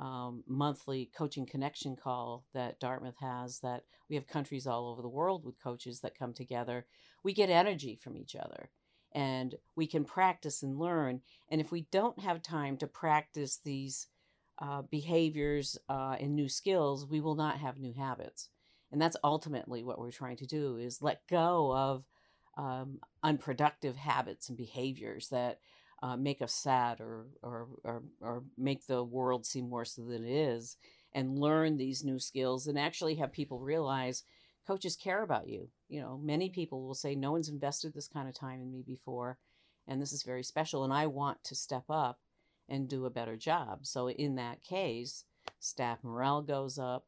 um, 0.00 0.42
monthly 0.46 1.10
coaching 1.16 1.46
connection 1.46 1.96
call 1.96 2.44
that 2.52 2.80
Dartmouth 2.80 3.18
has 3.20 3.60
that 3.60 3.84
we 4.08 4.16
have 4.16 4.26
countries 4.26 4.66
all 4.66 4.88
over 4.88 5.02
the 5.02 5.08
world 5.08 5.44
with 5.44 5.62
coaches 5.62 6.00
that 6.00 6.18
come 6.18 6.32
together. 6.32 6.86
We 7.22 7.32
get 7.32 7.50
energy 7.50 7.98
from 8.02 8.16
each 8.16 8.34
other 8.34 8.70
and 9.12 9.54
we 9.76 9.86
can 9.86 10.04
practice 10.04 10.62
and 10.62 10.78
learn. 10.78 11.20
And 11.48 11.60
if 11.60 11.70
we 11.70 11.86
don't 11.92 12.18
have 12.18 12.42
time 12.42 12.76
to 12.78 12.86
practice 12.86 13.60
these 13.64 14.08
uh, 14.58 14.82
behaviors 14.82 15.78
uh, 15.88 16.16
and 16.18 16.34
new 16.34 16.48
skills, 16.48 17.06
we 17.06 17.20
will 17.20 17.36
not 17.36 17.58
have 17.58 17.78
new 17.78 17.94
habits. 17.94 18.48
And 18.90 19.00
that's 19.00 19.16
ultimately 19.24 19.82
what 19.82 19.98
we're 19.98 20.10
trying 20.10 20.36
to 20.38 20.46
do 20.46 20.76
is 20.76 21.02
let 21.02 21.26
go 21.28 21.74
of 21.74 22.04
um, 22.56 22.98
unproductive 23.22 23.96
habits 23.96 24.48
and 24.48 24.58
behaviors 24.58 25.28
that 25.28 25.58
uh, 26.04 26.18
make 26.18 26.42
us 26.42 26.52
sad 26.52 27.00
or, 27.00 27.24
or, 27.42 27.66
or, 27.82 28.02
or 28.20 28.42
make 28.58 28.86
the 28.86 29.02
world 29.02 29.46
seem 29.46 29.70
worse 29.70 29.94
than 29.94 30.12
it 30.12 30.30
is 30.30 30.76
and 31.14 31.38
learn 31.38 31.78
these 31.78 32.04
new 32.04 32.18
skills 32.18 32.66
and 32.66 32.78
actually 32.78 33.14
have 33.14 33.32
people 33.32 33.58
realize 33.58 34.22
coaches 34.66 34.96
care 34.96 35.22
about 35.22 35.48
you. 35.48 35.66
You 35.88 36.02
know, 36.02 36.20
many 36.22 36.50
people 36.50 36.86
will 36.86 36.94
say, 36.94 37.14
no 37.14 37.32
one's 37.32 37.48
invested 37.48 37.94
this 37.94 38.06
kind 38.06 38.28
of 38.28 38.34
time 38.34 38.60
in 38.60 38.70
me 38.70 38.82
before, 38.86 39.38
and 39.88 40.00
this 40.00 40.12
is 40.12 40.24
very 40.24 40.42
special, 40.42 40.84
and 40.84 40.92
I 40.92 41.06
want 41.06 41.42
to 41.44 41.54
step 41.54 41.84
up 41.88 42.18
and 42.68 42.86
do 42.86 43.06
a 43.06 43.10
better 43.10 43.36
job. 43.36 43.86
So, 43.86 44.10
in 44.10 44.34
that 44.34 44.62
case, 44.62 45.24
staff 45.58 45.98
morale 46.02 46.42
goes 46.42 46.78
up. 46.78 47.06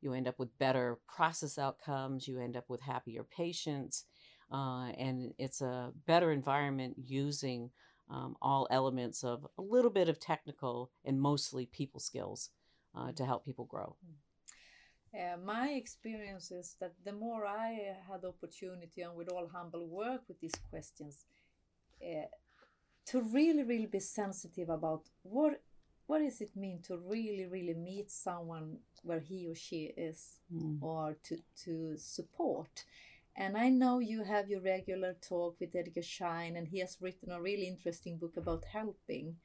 You 0.00 0.14
end 0.14 0.26
up 0.26 0.38
with 0.38 0.58
better 0.58 0.98
process 1.06 1.58
outcomes. 1.58 2.26
You 2.26 2.40
end 2.40 2.56
up 2.56 2.70
with 2.70 2.80
happier 2.80 3.24
patients. 3.24 4.04
Uh, 4.50 4.90
and 4.92 5.34
it's 5.38 5.60
a 5.60 5.92
better 6.06 6.30
environment 6.30 6.94
using 7.04 7.70
um, 8.10 8.36
all 8.40 8.66
elements 8.70 9.24
of 9.24 9.46
a 9.58 9.62
little 9.62 9.90
bit 9.90 10.08
of 10.08 10.18
technical 10.18 10.90
and 11.04 11.20
mostly 11.20 11.66
people 11.66 12.00
skills 12.00 12.50
uh, 12.94 13.12
to 13.12 13.24
help 13.24 13.44
people 13.44 13.64
grow. 13.64 13.96
Uh, 15.14 15.36
my 15.42 15.70
experience 15.70 16.50
is 16.50 16.76
that 16.80 16.92
the 17.04 17.12
more 17.12 17.46
I 17.46 17.96
had 18.10 18.24
opportunity 18.24 19.02
and 19.02 19.14
with 19.16 19.28
all 19.30 19.48
humble 19.52 19.86
work 19.86 20.22
with 20.28 20.38
these 20.40 20.54
questions, 20.70 21.24
uh, 22.02 22.26
to 23.06 23.22
really, 23.22 23.62
really 23.64 23.86
be 23.86 24.00
sensitive 24.00 24.68
about 24.68 25.08
what 25.22 25.60
what 26.06 26.20
does 26.20 26.40
it 26.40 26.56
mean 26.56 26.80
to 26.80 26.96
really, 26.96 27.44
really 27.46 27.74
meet 27.74 28.10
someone 28.10 28.78
where 29.02 29.20
he 29.20 29.46
or 29.46 29.54
she 29.54 29.92
is, 29.96 30.40
Mm. 30.50 30.82
or 30.82 31.16
to 31.24 31.36
to 31.64 31.96
support. 31.98 32.84
And 33.40 33.56
I 33.56 33.68
know 33.68 34.00
you 34.00 34.24
have 34.24 34.50
your 34.50 34.60
regular 34.60 35.14
talk 35.14 35.60
with 35.60 35.76
Edgar 35.76 36.02
Schein, 36.02 36.56
and 36.56 36.66
he 36.66 36.80
has 36.80 36.98
written 37.00 37.30
a 37.30 37.40
really 37.40 37.68
interesting 37.68 38.18
book 38.18 38.36
about 38.36 38.64
helping. 38.72 39.36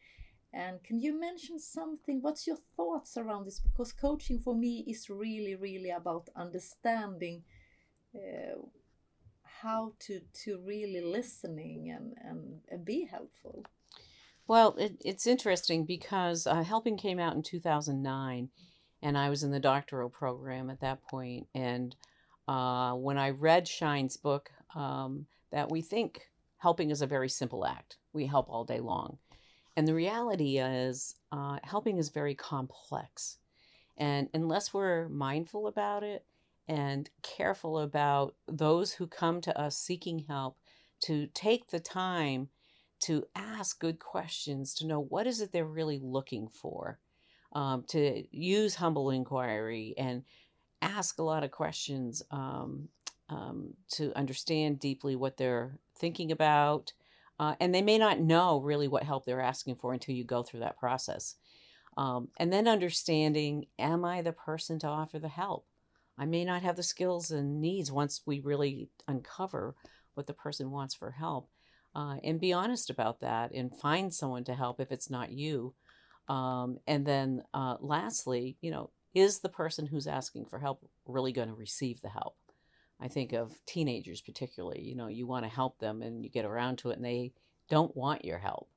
And 0.52 0.84
can 0.84 1.00
you 1.00 1.20
mention 1.20 1.60
something? 1.60 2.20
What's 2.20 2.48
your 2.48 2.58
thoughts 2.76 3.18
around 3.18 3.46
this? 3.46 3.60
Because 3.60 3.94
coaching 3.94 4.40
for 4.40 4.56
me 4.56 4.84
is 4.88 5.12
really, 5.12 5.54
really 5.54 5.92
about 5.92 6.30
understanding 6.36 7.44
uh, 8.16 8.58
how 9.62 9.94
to 10.00 10.22
to 10.44 10.60
really 10.66 11.02
listening 11.02 11.92
and, 11.92 12.16
and, 12.20 12.62
and 12.70 12.84
be 12.84 13.06
helpful. 13.06 13.64
Well, 14.48 14.76
it, 14.80 14.98
it's 15.06 15.28
interesting 15.28 15.86
because 15.86 16.48
uh, 16.48 16.64
Helping 16.64 16.98
came 16.98 17.20
out 17.20 17.36
in 17.36 17.44
2009, 17.44 18.50
and 19.04 19.18
I 19.20 19.30
was 19.30 19.44
in 19.44 19.52
the 19.52 19.60
doctoral 19.60 20.10
program 20.10 20.72
at 20.72 20.82
that. 20.82 21.00
And 21.54 21.96
uh, 22.48 22.94
when 22.94 23.18
I 23.18 23.30
read 23.30 23.68
Schein's 23.68 24.18
book, 24.18 24.52
um, 24.76 25.26
that 25.52 25.72
we 25.72 25.82
think 25.82 26.30
helping 26.58 26.92
is 26.92 27.02
a 27.02 27.08
very 27.08 27.30
simple 27.30 27.66
act. 27.66 27.98
We 28.14 28.26
help 28.26 28.50
all 28.50 28.64
day 28.64 28.80
long. 28.80 29.18
And 29.76 29.88
the 29.88 29.94
reality 29.94 30.60
is, 30.60 31.16
uh, 31.32 31.60
helping 31.64 31.98
is 31.98 32.10
very 32.10 32.36
complex. 32.36 33.38
And 33.98 34.30
unless 34.34 34.74
we're 34.74 35.10
mindful 35.10 35.68
about 35.68 36.04
it 36.04 36.26
and 36.68 37.10
careful 37.22 37.80
about 37.80 38.36
those 38.48 38.94
who 38.94 39.08
come 39.08 39.42
to 39.42 39.60
us 39.60 39.78
seeking 39.78 40.20
help 40.20 40.58
to 41.02 41.28
take 41.28 41.70
the 41.70 41.80
time 41.80 42.50
to 43.02 43.26
ask 43.36 43.80
good 43.80 44.00
questions, 44.00 44.74
to 44.76 44.88
know 44.88 45.02
what 45.02 45.28
is 45.28 45.42
it 45.42 45.52
they're 45.52 45.66
really 45.66 46.00
looking 46.02 46.48
for, 46.48 47.00
um, 47.52 47.84
to 47.90 48.24
use 48.32 48.76
humble 48.76 49.10
inquiry 49.10 49.94
and 49.98 50.24
ask 50.84 51.20
a 51.20 51.24
lot 51.24 51.44
of 51.44 51.52
questions 51.52 52.22
um, 52.32 52.90
um, 53.30 53.74
to 53.94 54.14
understand 54.16 54.80
deeply 54.80 55.16
what 55.16 55.38
they're 55.38 55.80
thinking 55.98 56.32
about. 56.32 56.94
Uh, 57.40 57.56
and 57.60 57.74
they 57.74 57.82
may 57.82 57.98
not 57.98 58.20
know 58.20 58.60
really 58.62 58.88
what 58.88 59.04
help 59.04 59.26
they're 59.26 59.42
asking 59.42 59.76
for 59.76 59.94
until 59.94 60.14
you 60.14 60.24
go 60.24 60.44
through 60.44 60.60
that 60.60 60.78
process. 60.78 61.36
Um, 61.98 62.30
and 62.38 62.52
then 62.52 62.68
understanding, 62.68 63.66
am 63.80 64.06
I 64.06 64.22
the 64.22 64.34
person 64.34 64.80
to 64.80 64.88
offer 64.88 65.20
the 65.20 65.30
help? 65.30 65.66
I 66.18 66.26
may 66.26 66.46
not 66.46 66.62
have 66.62 66.76
the 66.76 66.84
skills 66.84 67.32
and 67.32 67.60
needs 67.60 67.92
once 67.92 68.22
we 68.26 68.40
really 68.40 68.90
uncover 69.08 69.76
what 70.14 70.28
the 70.28 70.34
person 70.34 70.70
wants 70.72 70.94
for 70.94 71.12
help. 71.12 71.50
Uh, 71.96 72.18
and 72.24 72.40
be 72.40 72.54
honest 72.54 72.90
about 72.90 73.20
that 73.22 73.52
and 73.52 73.76
find 73.78 74.14
someone 74.14 74.44
to 74.44 74.56
help 74.56 74.80
if 74.80 74.92
it's 74.92 75.10
not 75.10 75.32
you. 75.32 75.74
Um, 76.28 76.80
and 76.88 77.06
then 77.06 77.44
uh, 77.54 77.78
lastly, 77.80 78.58
you 78.62 78.72
know, 78.72 78.90
is 79.14 79.40
the 79.40 79.50
person 79.50 79.86
who's 79.86 80.08
asking 80.08 80.46
for 80.46 80.60
help 80.60 80.88
really 81.06 81.32
going 81.32 81.50
to 81.50 81.54
receive 81.54 82.02
the 82.02 82.10
help? 82.10 82.36
I 83.00 83.08
think 83.08 83.34
of 83.34 83.54
teenagers 83.66 84.22
particularly. 84.22 84.82
You 84.82 84.96
know, 84.96 85.08
you 85.08 85.28
want 85.28 85.46
to 85.46 85.52
help 85.52 85.80
them 85.80 86.02
and 86.02 86.24
you 86.24 86.30
get 86.30 86.46
around 86.46 86.78
to 86.80 86.90
it 86.90 86.98
and 86.98 87.06
they 87.06 87.34
don't 87.70 87.96
want 87.96 88.26
your 88.26 88.38
help. 88.38 88.70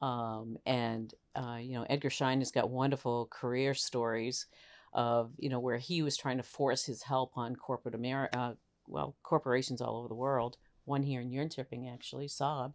Um, 0.00 0.56
and, 0.66 1.12
uh, 1.34 1.58
you 1.60 1.74
know, 1.74 1.86
Edgar 1.88 2.10
Schein 2.10 2.40
has 2.40 2.50
got 2.50 2.70
wonderful 2.70 3.26
career 3.30 3.74
stories 3.74 4.46
of, 4.92 5.32
you 5.38 5.48
know, 5.48 5.60
where 5.60 5.78
he 5.78 6.02
was 6.02 6.16
trying 6.16 6.36
to 6.38 6.42
force 6.42 6.84
his 6.84 7.02
help 7.02 7.32
on 7.36 7.56
corporate 7.56 7.94
America, 7.94 8.38
uh, 8.38 8.54
well, 8.86 9.16
corporations 9.22 9.80
all 9.80 9.98
over 9.98 10.08
the 10.08 10.14
world, 10.14 10.56
one 10.84 11.02
here 11.02 11.20
in 11.20 11.30
Jönköping, 11.30 11.92
actually, 11.92 12.28
Saab. 12.28 12.72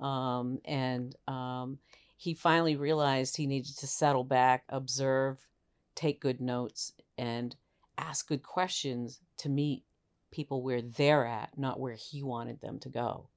Um, 0.00 0.58
and 0.64 1.14
um, 1.28 1.78
he 2.16 2.34
finally 2.34 2.76
realized 2.76 3.36
he 3.36 3.46
needed 3.46 3.76
to 3.78 3.86
settle 3.86 4.24
back, 4.24 4.64
observe, 4.68 5.46
take 5.94 6.20
good 6.20 6.40
notes, 6.40 6.92
and 7.18 7.56
ask 7.98 8.28
good 8.28 8.42
questions 8.42 9.20
to 9.38 9.48
meet 9.48 9.84
people 10.30 10.62
where 10.62 10.82
they're 10.82 11.26
at, 11.26 11.56
not 11.56 11.78
where 11.78 11.94
he 11.94 12.22
wanted 12.22 12.60
them 12.60 12.78
to 12.80 12.88
go. 12.88 13.28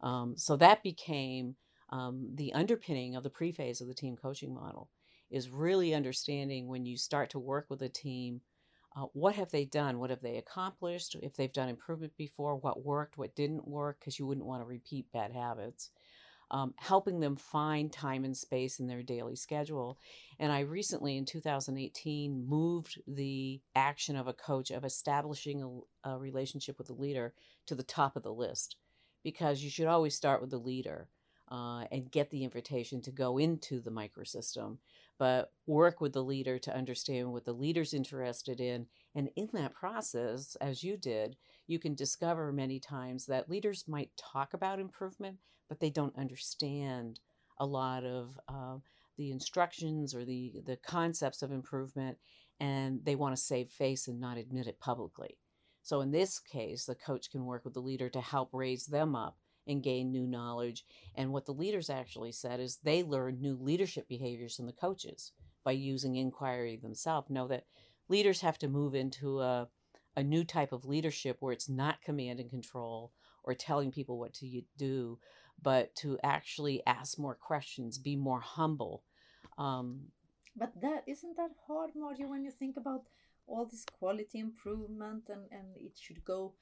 Um, 0.00 0.36
so 0.36 0.56
that 0.56 0.82
became 0.82 1.56
um, 1.90 2.30
the 2.34 2.52
underpinning 2.52 3.16
of 3.16 3.24
the 3.24 3.30
pre-phase 3.30 3.80
of 3.80 3.88
the 3.88 3.94
team 3.94 4.16
coaching 4.16 4.54
model 4.54 4.88
is 5.30 5.50
really 5.50 5.94
understanding 5.94 6.68
when 6.68 6.86
you 6.86 6.96
start 6.96 7.30
to 7.30 7.38
work 7.38 7.66
with 7.68 7.82
a 7.82 7.88
team 7.88 8.40
uh, 8.96 9.06
what 9.12 9.34
have 9.36 9.50
they 9.50 9.64
done? 9.64 9.98
What 9.98 10.10
have 10.10 10.22
they 10.22 10.38
accomplished? 10.38 11.14
If 11.22 11.36
they've 11.36 11.52
done 11.52 11.68
improvement 11.68 12.16
before 12.16 12.56
what 12.56 12.84
worked 12.84 13.18
what 13.18 13.34
didn't 13.36 13.68
work? 13.68 14.00
Because 14.00 14.18
you 14.18 14.26
wouldn't 14.26 14.46
want 14.46 14.62
to 14.62 14.66
repeat 14.66 15.12
bad 15.12 15.32
habits 15.32 15.90
um, 16.50 16.74
helping 16.76 17.20
them 17.20 17.36
find 17.36 17.92
time 17.92 18.24
and 18.24 18.36
space 18.36 18.80
in 18.80 18.86
their 18.86 19.02
daily 19.02 19.36
schedule. 19.36 19.98
And 20.38 20.50
I 20.50 20.60
recently, 20.60 21.16
in 21.16 21.24
2018, 21.24 22.46
moved 22.46 23.00
the 23.06 23.60
action 23.74 24.16
of 24.16 24.28
a 24.28 24.32
coach 24.32 24.70
of 24.70 24.84
establishing 24.84 25.84
a, 26.04 26.10
a 26.10 26.18
relationship 26.18 26.78
with 26.78 26.90
a 26.90 26.94
leader 26.94 27.34
to 27.66 27.74
the 27.74 27.82
top 27.82 28.16
of 28.16 28.22
the 28.22 28.32
list 28.32 28.76
because 29.22 29.62
you 29.62 29.70
should 29.70 29.86
always 29.86 30.14
start 30.14 30.40
with 30.40 30.50
the 30.50 30.58
leader. 30.58 31.08
Uh, 31.50 31.84
and 31.90 32.10
get 32.10 32.28
the 32.28 32.44
invitation 32.44 33.00
to 33.00 33.10
go 33.10 33.38
into 33.38 33.80
the 33.80 33.90
microsystem, 33.90 34.76
but 35.18 35.50
work 35.66 35.98
with 35.98 36.12
the 36.12 36.22
leader 36.22 36.58
to 36.58 36.76
understand 36.76 37.32
what 37.32 37.46
the 37.46 37.54
leader's 37.54 37.94
interested 37.94 38.60
in. 38.60 38.84
And 39.14 39.30
in 39.34 39.48
that 39.54 39.72
process, 39.72 40.58
as 40.60 40.84
you 40.84 40.98
did, 40.98 41.36
you 41.66 41.78
can 41.78 41.94
discover 41.94 42.52
many 42.52 42.78
times 42.78 43.24
that 43.26 43.48
leaders 43.48 43.88
might 43.88 44.10
talk 44.16 44.52
about 44.52 44.78
improvement, 44.78 45.38
but 45.68 45.80
they 45.80 45.90
don't 45.90 46.16
understand 46.16 47.20
a 47.58 47.66
lot 47.66 48.04
of 48.04 48.38
uh, 48.48 48.76
the 49.16 49.30
instructions 49.30 50.14
or 50.14 50.24
the, 50.24 50.62
the 50.64 50.76
concepts 50.76 51.42
of 51.42 51.52
improvement, 51.52 52.18
and 52.60 53.04
they 53.04 53.16
want 53.16 53.36
to 53.36 53.42
save 53.42 53.70
face 53.70 54.08
and 54.08 54.20
not 54.20 54.38
admit 54.38 54.66
it 54.66 54.80
publicly. 54.80 55.38
So, 55.82 56.00
in 56.00 56.10
this 56.10 56.38
case, 56.38 56.84
the 56.84 56.94
coach 56.94 57.30
can 57.30 57.46
work 57.46 57.64
with 57.64 57.74
the 57.74 57.80
leader 57.80 58.08
to 58.10 58.20
help 58.20 58.50
raise 58.52 58.86
them 58.86 59.14
up 59.14 59.38
and 59.66 59.82
gain 59.82 60.10
new 60.10 60.26
knowledge. 60.26 60.84
And 61.14 61.32
what 61.32 61.46
the 61.46 61.52
leaders 61.52 61.90
actually 61.90 62.32
said 62.32 62.58
is 62.60 62.76
they 62.76 63.02
learn 63.02 63.40
new 63.40 63.56
leadership 63.60 64.08
behaviors 64.08 64.56
from 64.56 64.66
the 64.66 64.72
coaches 64.72 65.32
by 65.64 65.72
using 65.72 66.16
inquiry 66.16 66.76
themselves. 66.76 67.30
Know 67.30 67.46
that 67.48 67.64
leaders 68.08 68.40
have 68.40 68.58
to 68.60 68.68
move 68.68 68.94
into 68.94 69.40
a, 69.40 69.68
a 70.16 70.22
new 70.22 70.44
type 70.44 70.72
of 70.72 70.86
leadership 70.86 71.36
where 71.40 71.52
it's 71.52 71.68
not 71.68 72.02
command 72.02 72.40
and 72.40 72.50
control 72.50 73.12
or 73.44 73.54
telling 73.54 73.90
people 73.90 74.18
what 74.18 74.34
to 74.34 74.62
do, 74.76 75.18
but 75.62 75.94
to 75.96 76.18
actually 76.22 76.82
ask 76.86 77.18
more 77.18 77.34
questions, 77.34 77.98
be 77.98 78.16
more 78.16 78.40
humble. 78.40 79.02
Um, 79.56 80.12
but 80.56 80.72
that 80.80 81.04
isn't 81.06 81.36
that 81.36 81.50
hard, 81.66 81.90
Margie, 81.94 82.24
when 82.24 82.44
you 82.44 82.50
think 82.50 82.76
about 82.76 83.02
all 83.46 83.64
this 83.64 83.84
quality 83.98 84.38
improvement 84.38 85.24
and, 85.28 85.42
and 85.50 85.68
it 85.76 85.92
should 85.98 86.24
go 86.24 86.52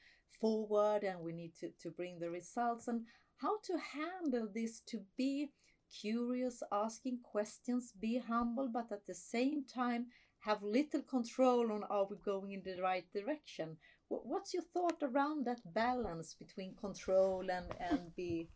forward 0.40 1.02
and 1.02 1.20
we 1.20 1.32
need 1.32 1.52
to, 1.60 1.70
to 1.80 1.90
bring 1.90 2.18
the 2.18 2.30
results 2.30 2.88
and 2.88 3.02
how 3.36 3.58
to 3.64 3.74
handle 3.78 4.48
this 4.54 4.80
to 4.80 5.00
be 5.16 5.50
curious, 6.00 6.62
asking 6.72 7.18
questions, 7.22 7.92
be 8.00 8.18
humble, 8.18 8.68
but 8.68 8.90
at 8.92 9.06
the 9.06 9.14
same 9.14 9.64
time 9.64 10.06
have 10.40 10.62
little 10.62 11.02
control 11.02 11.72
on 11.72 11.82
are 11.90 12.06
we 12.08 12.16
going 12.24 12.52
in 12.52 12.62
the 12.64 12.80
right 12.80 13.04
direction. 13.12 13.76
What's 14.08 14.54
your 14.54 14.62
thought 14.62 15.02
around 15.02 15.46
that 15.46 15.60
balance 15.74 16.34
between 16.34 16.74
control 16.76 17.50
and, 17.50 17.66
and 17.80 18.14
be 18.14 18.48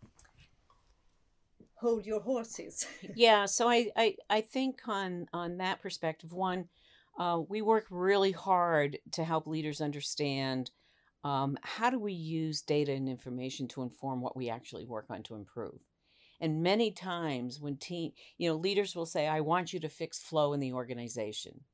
hold 1.75 2.07
your 2.07 2.21
horses. 2.21 2.87
yeah, 3.15 3.47
so 3.47 3.69
I, 3.69 3.91
I 3.97 4.17
I 4.29 4.41
think 4.41 4.81
on 4.87 5.27
on 5.33 5.59
that 5.59 5.81
perspective, 5.81 6.33
one, 6.33 6.69
uh, 7.19 7.41
we 7.49 7.63
work 7.63 7.87
really 7.91 8.33
hard 8.33 8.99
to 9.13 9.25
help 9.25 9.47
leaders 9.47 9.81
understand 9.81 10.71
um, 11.25 11.59
how 11.63 11.91
do 11.91 11.99
we 11.99 12.13
use 12.13 12.63
data 12.63 12.93
and 12.93 13.09
information 13.09 13.69
to 13.69 13.83
inform 13.83 14.21
what 14.21 14.37
we 14.37 14.49
actually 14.49 14.85
work 14.85 15.07
on 15.11 15.23
to 15.25 15.35
improve. 15.35 15.81
And 16.41 16.63
many 16.63 16.91
times 16.91 17.61
when 17.61 17.77
team, 17.77 18.13
you 18.39 18.49
know, 18.49 18.57
leaders 18.57 18.97
will 18.97 19.07
say, 19.07 19.27
"I 19.27 19.41
want 19.41 19.73
you 19.73 19.81
to 19.81 19.89
fix 19.89 20.19
flow 20.19 20.53
in 20.53 20.61
the 20.61 20.73
organization," 20.73 21.65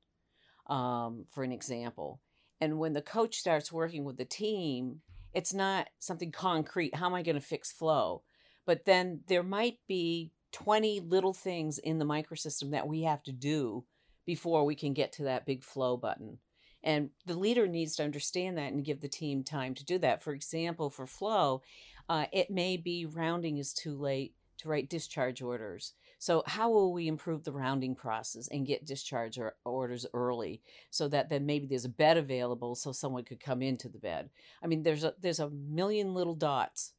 um, 0.68 1.27
for 1.31 1.44
an 1.44 1.53
example. 1.53 2.20
And 2.61 2.79
when 2.79 2.94
the 2.94 3.03
coach 3.03 3.37
starts 3.37 3.70
working 3.70 4.05
with 4.05 4.16
the 4.16 4.25
team, 4.25 5.03
it's 5.35 5.53
not 5.53 5.88
something 5.99 6.33
concrete. 6.33 6.94
How 6.94 7.07
am 7.07 7.14
I 7.14 7.22
going 7.22 7.37
to 7.37 7.42
fix 7.42 7.70
flow? 7.70 8.22
But 8.67 8.85
then 8.85 9.21
there 9.29 9.43
might 9.43 9.79
be 9.89 10.33
20 10.53 11.01
little 11.01 11.33
things 11.33 11.79
in 11.79 11.99
the 11.99 12.05
microsystem 12.05 12.73
that 12.73 12.89
we 12.89 13.03
have 13.03 13.23
to 13.23 13.33
do 13.33 13.85
before 14.27 14.65
we 14.65 14.75
can 14.75 14.93
get 14.93 15.13
to 15.13 15.25
that 15.25 15.47
big 15.47 15.63
flow 15.63 15.97
button. 15.97 16.39
And 16.83 17.11
the 17.25 17.39
leader 17.39 17.67
needs 17.67 17.97
to 17.97 18.05
understand 18.05 18.59
that 18.59 18.73
and 18.73 18.85
give 18.85 19.01
the 19.01 19.09
team 19.09 19.43
time 19.43 19.75
to 19.75 19.85
do 19.85 19.99
that. 19.99 20.23
For 20.23 20.33
example, 20.33 20.91
for 20.91 21.07
flow, 21.07 21.63
uh, 22.09 22.27
it 22.33 22.51
may 22.51 22.77
be 22.77 23.07
rounding 23.07 23.59
is 23.59 23.73
too 23.73 23.97
late 23.97 24.35
to 24.59 24.69
write 24.69 24.89
discharge 24.89 25.43
orders. 25.43 25.95
So, 26.19 26.43
how 26.47 26.71
will 26.71 26.93
we 26.93 27.09
improve 27.09 27.45
the 27.45 27.53
rounding 27.53 27.95
process 27.95 28.49
and 28.49 28.67
get 28.67 28.87
discharge 28.87 29.39
or 29.39 29.57
orders 29.65 30.07
early 30.15 30.63
so 30.91 31.09
that 31.09 31.29
then 31.29 31.45
maybe 31.45 31.67
there's 31.67 31.85
a 31.85 31.91
bed 31.91 32.17
available 32.17 32.75
so 32.75 32.93
someone 32.93 33.25
could 33.25 33.41
come 33.41 33.63
into 33.63 33.89
the 33.89 33.99
bed? 33.99 34.31
I 34.63 34.67
mean, 34.67 34.83
there's 34.83 35.05
a 35.05 35.15
there's 35.21 35.41
a 35.41 35.51
million 35.51 36.15
little 36.15 36.35
dots 36.35 36.93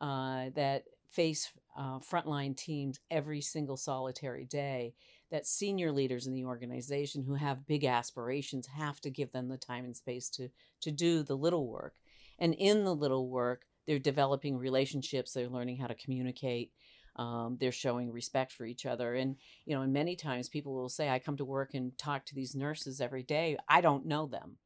uh, 0.00 0.50
that 0.54 0.84
face 1.12 1.52
uh, 1.76 1.98
frontline 1.98 2.56
teams 2.56 3.00
every 3.10 3.40
single 3.40 3.76
solitary 3.76 4.44
day 4.44 4.94
that 5.30 5.46
senior 5.46 5.90
leaders 5.92 6.26
in 6.26 6.34
the 6.34 6.44
organization 6.44 7.22
who 7.22 7.34
have 7.34 7.66
big 7.66 7.84
aspirations 7.84 8.66
have 8.66 9.00
to 9.00 9.10
give 9.10 9.32
them 9.32 9.48
the 9.48 9.56
time 9.56 9.84
and 9.84 9.96
space 9.96 10.28
to 10.28 10.48
to 10.80 10.90
do 10.90 11.22
the 11.22 11.36
little 11.36 11.68
work. 11.68 11.94
And 12.38 12.54
in 12.54 12.84
the 12.84 12.94
little 12.94 13.28
work 13.28 13.62
they're 13.86 13.98
developing 13.98 14.56
relationships 14.56 15.32
they're 15.32 15.48
learning 15.48 15.78
how 15.78 15.86
to 15.86 15.94
communicate 15.94 16.72
um, 17.16 17.58
they're 17.60 17.72
showing 17.72 18.10
respect 18.10 18.52
for 18.52 18.64
each 18.64 18.86
other. 18.86 19.14
And 19.14 19.36
you 19.64 19.74
know 19.74 19.82
and 19.82 19.92
many 19.92 20.16
times 20.16 20.48
people 20.48 20.74
will 20.74 20.88
say 20.88 21.08
i 21.08 21.18
come 21.18 21.36
to 21.38 21.44
work 21.44 21.74
and 21.74 21.96
talk 21.98 22.26
to 22.26 22.34
these 22.34 22.54
nurses 22.54 23.00
every 23.00 23.22
day. 23.22 23.56
I 23.68 23.80
don't 23.80 24.06
know 24.06 24.26
them. 24.26 24.56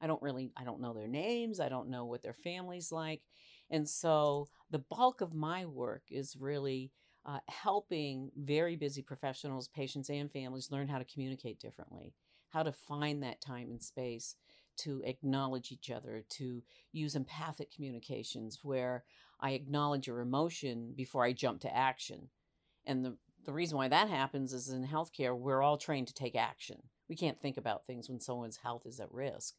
I 0.00 0.06
don't 0.06 0.22
really 0.22 0.52
i 0.56 0.64
don't 0.64 0.80
know 0.80 0.92
their 0.92 1.08
names 1.08 1.58
i 1.58 1.70
don't 1.70 1.88
know 1.88 2.04
what 2.04 2.22
their 2.22 2.34
families 2.34 2.92
like 2.92 3.22
and 3.70 3.88
so 3.88 4.48
the 4.70 4.78
bulk 4.78 5.20
of 5.20 5.34
my 5.34 5.66
work 5.66 6.02
is 6.10 6.36
really 6.38 6.92
uh, 7.24 7.40
helping 7.48 8.30
very 8.36 8.76
busy 8.76 9.02
professionals, 9.02 9.68
patients, 9.68 10.08
and 10.10 10.30
families 10.30 10.70
learn 10.70 10.88
how 10.88 10.98
to 10.98 11.04
communicate 11.04 11.58
differently, 11.58 12.14
how 12.50 12.62
to 12.62 12.72
find 12.72 13.22
that 13.22 13.40
time 13.40 13.68
and 13.70 13.82
space 13.82 14.36
to 14.76 15.02
acknowledge 15.04 15.72
each 15.72 15.90
other, 15.90 16.24
to 16.28 16.62
use 16.92 17.16
empathic 17.16 17.72
communications 17.74 18.60
where 18.62 19.04
I 19.40 19.52
acknowledge 19.52 20.06
your 20.06 20.20
emotion 20.20 20.92
before 20.96 21.24
I 21.24 21.32
jump 21.32 21.60
to 21.62 21.76
action. 21.76 22.28
And 22.86 23.04
the, 23.04 23.16
the 23.44 23.52
reason 23.52 23.76
why 23.76 23.88
that 23.88 24.08
happens 24.08 24.52
is 24.52 24.68
in 24.68 24.86
healthcare, 24.86 25.36
we're 25.36 25.62
all 25.62 25.78
trained 25.78 26.08
to 26.08 26.14
take 26.14 26.36
action. 26.36 26.82
We 27.08 27.16
can't 27.16 27.40
think 27.40 27.56
about 27.56 27.86
things 27.86 28.08
when 28.08 28.20
someone's 28.20 28.58
health 28.58 28.86
is 28.86 29.00
at 29.00 29.12
risk. 29.12 29.54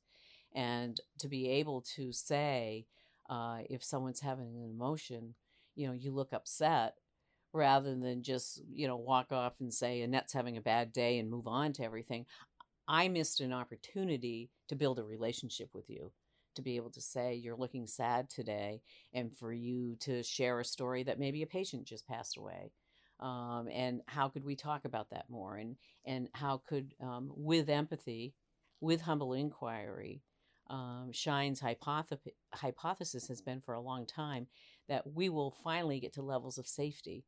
And 0.54 1.00
to 1.20 1.28
be 1.28 1.50
able 1.50 1.82
to 1.96 2.12
say, 2.12 2.86
uh, 3.30 3.60
if 3.70 3.84
someone's 3.84 4.20
having 4.22 4.56
an 4.56 4.70
emotion, 4.70 5.36
you 5.76 5.88
know, 5.88 5.94
you 5.94 6.12
look 6.12 6.34
upset 6.34 6.96
rather 7.54 7.96
than 7.96 8.24
just, 8.24 8.62
you 8.72 8.88
know, 8.88 8.98
walk 8.98 9.32
off 9.32 9.54
and 9.60 9.74
say, 9.74 10.02
Anette's 10.02 10.34
having 10.34 10.58
a 10.58 10.62
bad 10.62 10.92
day 10.92 11.20
and 11.20 11.30
move 11.30 11.48
on 11.48 11.74
to 11.74 11.84
everything. 11.84 12.26
I 12.88 13.08
missed 13.08 13.42
an 13.42 13.54
opportunity 13.54 14.50
to 14.70 14.76
build 14.76 15.00
a 15.00 15.04
relationship 15.04 15.70
with 15.74 15.90
you, 15.90 16.12
to 16.56 16.62
be 16.62 16.76
able 16.76 16.92
to 16.92 17.02
say, 17.02 17.36
you're 17.36 17.56
looking 17.56 17.88
sad 17.88 18.30
today, 18.30 18.82
and 19.13 19.36
for 19.36 19.52
you 19.52 19.96
to 20.02 20.24
share 20.24 20.60
a 20.60 20.66
story 20.66 21.04
that 21.04 21.20
maybe 21.20 21.42
a 21.42 21.48
patient 21.48 21.86
just 21.86 22.08
passed 22.08 22.38
away. 22.38 22.72
Um, 23.20 23.68
and 23.72 24.02
how 24.06 24.30
could 24.30 24.46
we 24.46 24.56
talk 24.56 24.86
about 24.86 25.10
that 25.10 25.30
more? 25.30 25.58
And, 25.58 25.76
and 26.06 26.30
how 26.34 26.62
could, 26.68 26.94
um, 27.02 27.32
with 27.36 27.70
empathy, 27.70 28.36
with 28.80 29.02
humble 29.02 29.34
inquiry, 29.34 30.22
um, 30.69 31.12
hypoth- 31.12 32.34
hypothesis 32.53 33.27
has 33.27 33.41
been 33.41 33.62
for 33.62 33.73
a 33.73 33.82
long 33.82 34.06
time 34.06 34.47
that 34.88 35.06
we 35.13 35.30
will 35.30 35.51
finally 35.63 35.99
get 35.99 36.13
to 36.13 36.21
levels 36.21 36.58
of 36.58 36.67
safety 36.67 37.25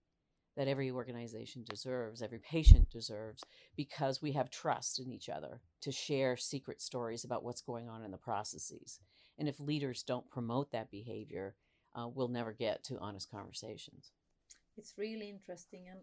that 0.57 0.67
every 0.67 0.91
organization 0.91 1.63
deserves, 1.69 2.21
every 2.21 2.39
patient 2.39 2.89
deserves, 2.89 3.43
because 3.77 4.21
we 4.21 4.33
have 4.33 4.49
trust 4.49 4.99
in 4.99 5.09
each 5.09 5.29
other 5.29 5.61
to 5.81 5.91
share 5.91 6.35
secret 6.35 6.81
stories 6.81 7.23
about 7.23 7.43
what's 7.43 7.61
going 7.61 7.87
on 7.87 8.03
in 8.03 8.11
the 8.11 8.17
processes. 8.17 8.99
And 9.37 9.47
if 9.47 9.59
leaders 9.59 10.03
don't 10.03 10.29
promote 10.29 10.71
that 10.71 10.91
behavior, 10.91 11.55
uh, 11.95 12.09
we'll 12.13 12.27
never 12.27 12.51
get 12.51 12.83
to 12.85 12.99
honest 12.99 13.31
conversations. 13.31 14.11
It's 14.77 14.95
really 14.97 15.29
interesting. 15.29 15.87
And 15.89 15.99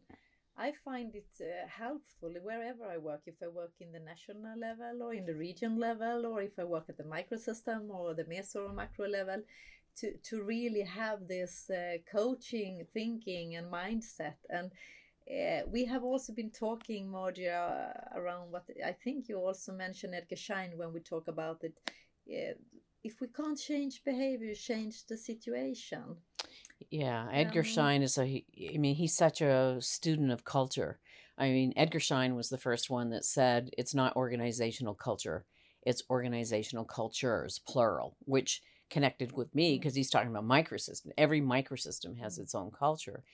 I 0.58 0.72
find 0.84 1.14
it 1.14 1.28
uh, 1.40 1.68
helpful 1.68 2.32
wherever 2.42 2.84
I 2.84 2.96
work, 2.96 3.22
if 3.26 3.34
I 3.42 3.48
work 3.48 3.72
in 3.80 3.92
the 3.92 4.00
national 4.00 4.58
level 4.58 5.02
or 5.02 5.12
in 5.12 5.26
the 5.26 5.34
region 5.34 5.78
level, 5.78 6.24
or 6.24 6.40
if 6.40 6.58
I 6.58 6.64
work 6.64 6.86
at 6.88 6.96
the 6.96 7.04
microsystem 7.04 7.90
or 7.90 8.14
the 8.14 8.24
meso 8.24 8.68
or 8.68 8.72
macro 8.72 9.06
level, 9.06 9.42
to, 9.98 10.12
to 10.24 10.42
really 10.42 10.82
have 10.82 11.28
this 11.28 11.70
uh, 11.70 11.98
coaching 12.10 12.86
thinking 12.94 13.56
and 13.56 13.70
mindset. 13.70 14.36
And 14.48 14.70
uh, 15.30 15.66
we 15.66 15.84
have 15.86 16.04
also 16.04 16.32
been 16.32 16.50
talking, 16.50 17.14
uh, 17.14 17.92
around 18.14 18.50
what 18.50 18.64
I 18.84 18.92
think 18.92 19.28
you 19.28 19.38
also 19.38 19.72
mentioned 19.72 20.14
Edgar 20.14 20.36
Schein 20.36 20.72
when 20.76 20.92
we 20.92 21.00
talk 21.00 21.28
about 21.28 21.64
it. 21.64 21.74
Uh, 22.30 22.54
if 23.04 23.20
we 23.20 23.28
can't 23.28 23.58
change 23.58 24.02
behavior, 24.04 24.54
change 24.54 25.06
the 25.06 25.16
situation. 25.16 26.16
Yeah, 26.90 27.28
Edgar 27.32 27.60
um, 27.60 27.66
Schein 27.66 28.02
is 28.02 28.18
a. 28.18 28.44
I 28.74 28.78
mean, 28.78 28.96
he's 28.96 29.16
such 29.16 29.40
a 29.40 29.78
student 29.80 30.30
of 30.30 30.44
culture. 30.44 30.98
I 31.38 31.50
mean, 31.50 31.72
Edgar 31.76 32.00
Schein 32.00 32.34
was 32.34 32.48
the 32.48 32.58
first 32.58 32.88
one 32.88 33.10
that 33.10 33.24
said 33.24 33.70
it's 33.76 33.94
not 33.94 34.16
organizational 34.16 34.94
culture, 34.94 35.44
it's 35.82 36.02
organizational 36.10 36.84
cultures, 36.84 37.60
plural, 37.66 38.16
which 38.20 38.62
connected 38.88 39.32
with 39.32 39.54
me 39.54 39.78
because 39.78 39.94
mm. 39.94 39.96
he's 39.96 40.10
talking 40.10 40.30
about 40.30 40.44
microsystem. 40.44 41.08
Every 41.18 41.40
microsystem 41.40 42.18
has 42.18 42.38
mm. 42.38 42.42
its 42.42 42.54
own 42.54 42.70
culture. 42.70 43.24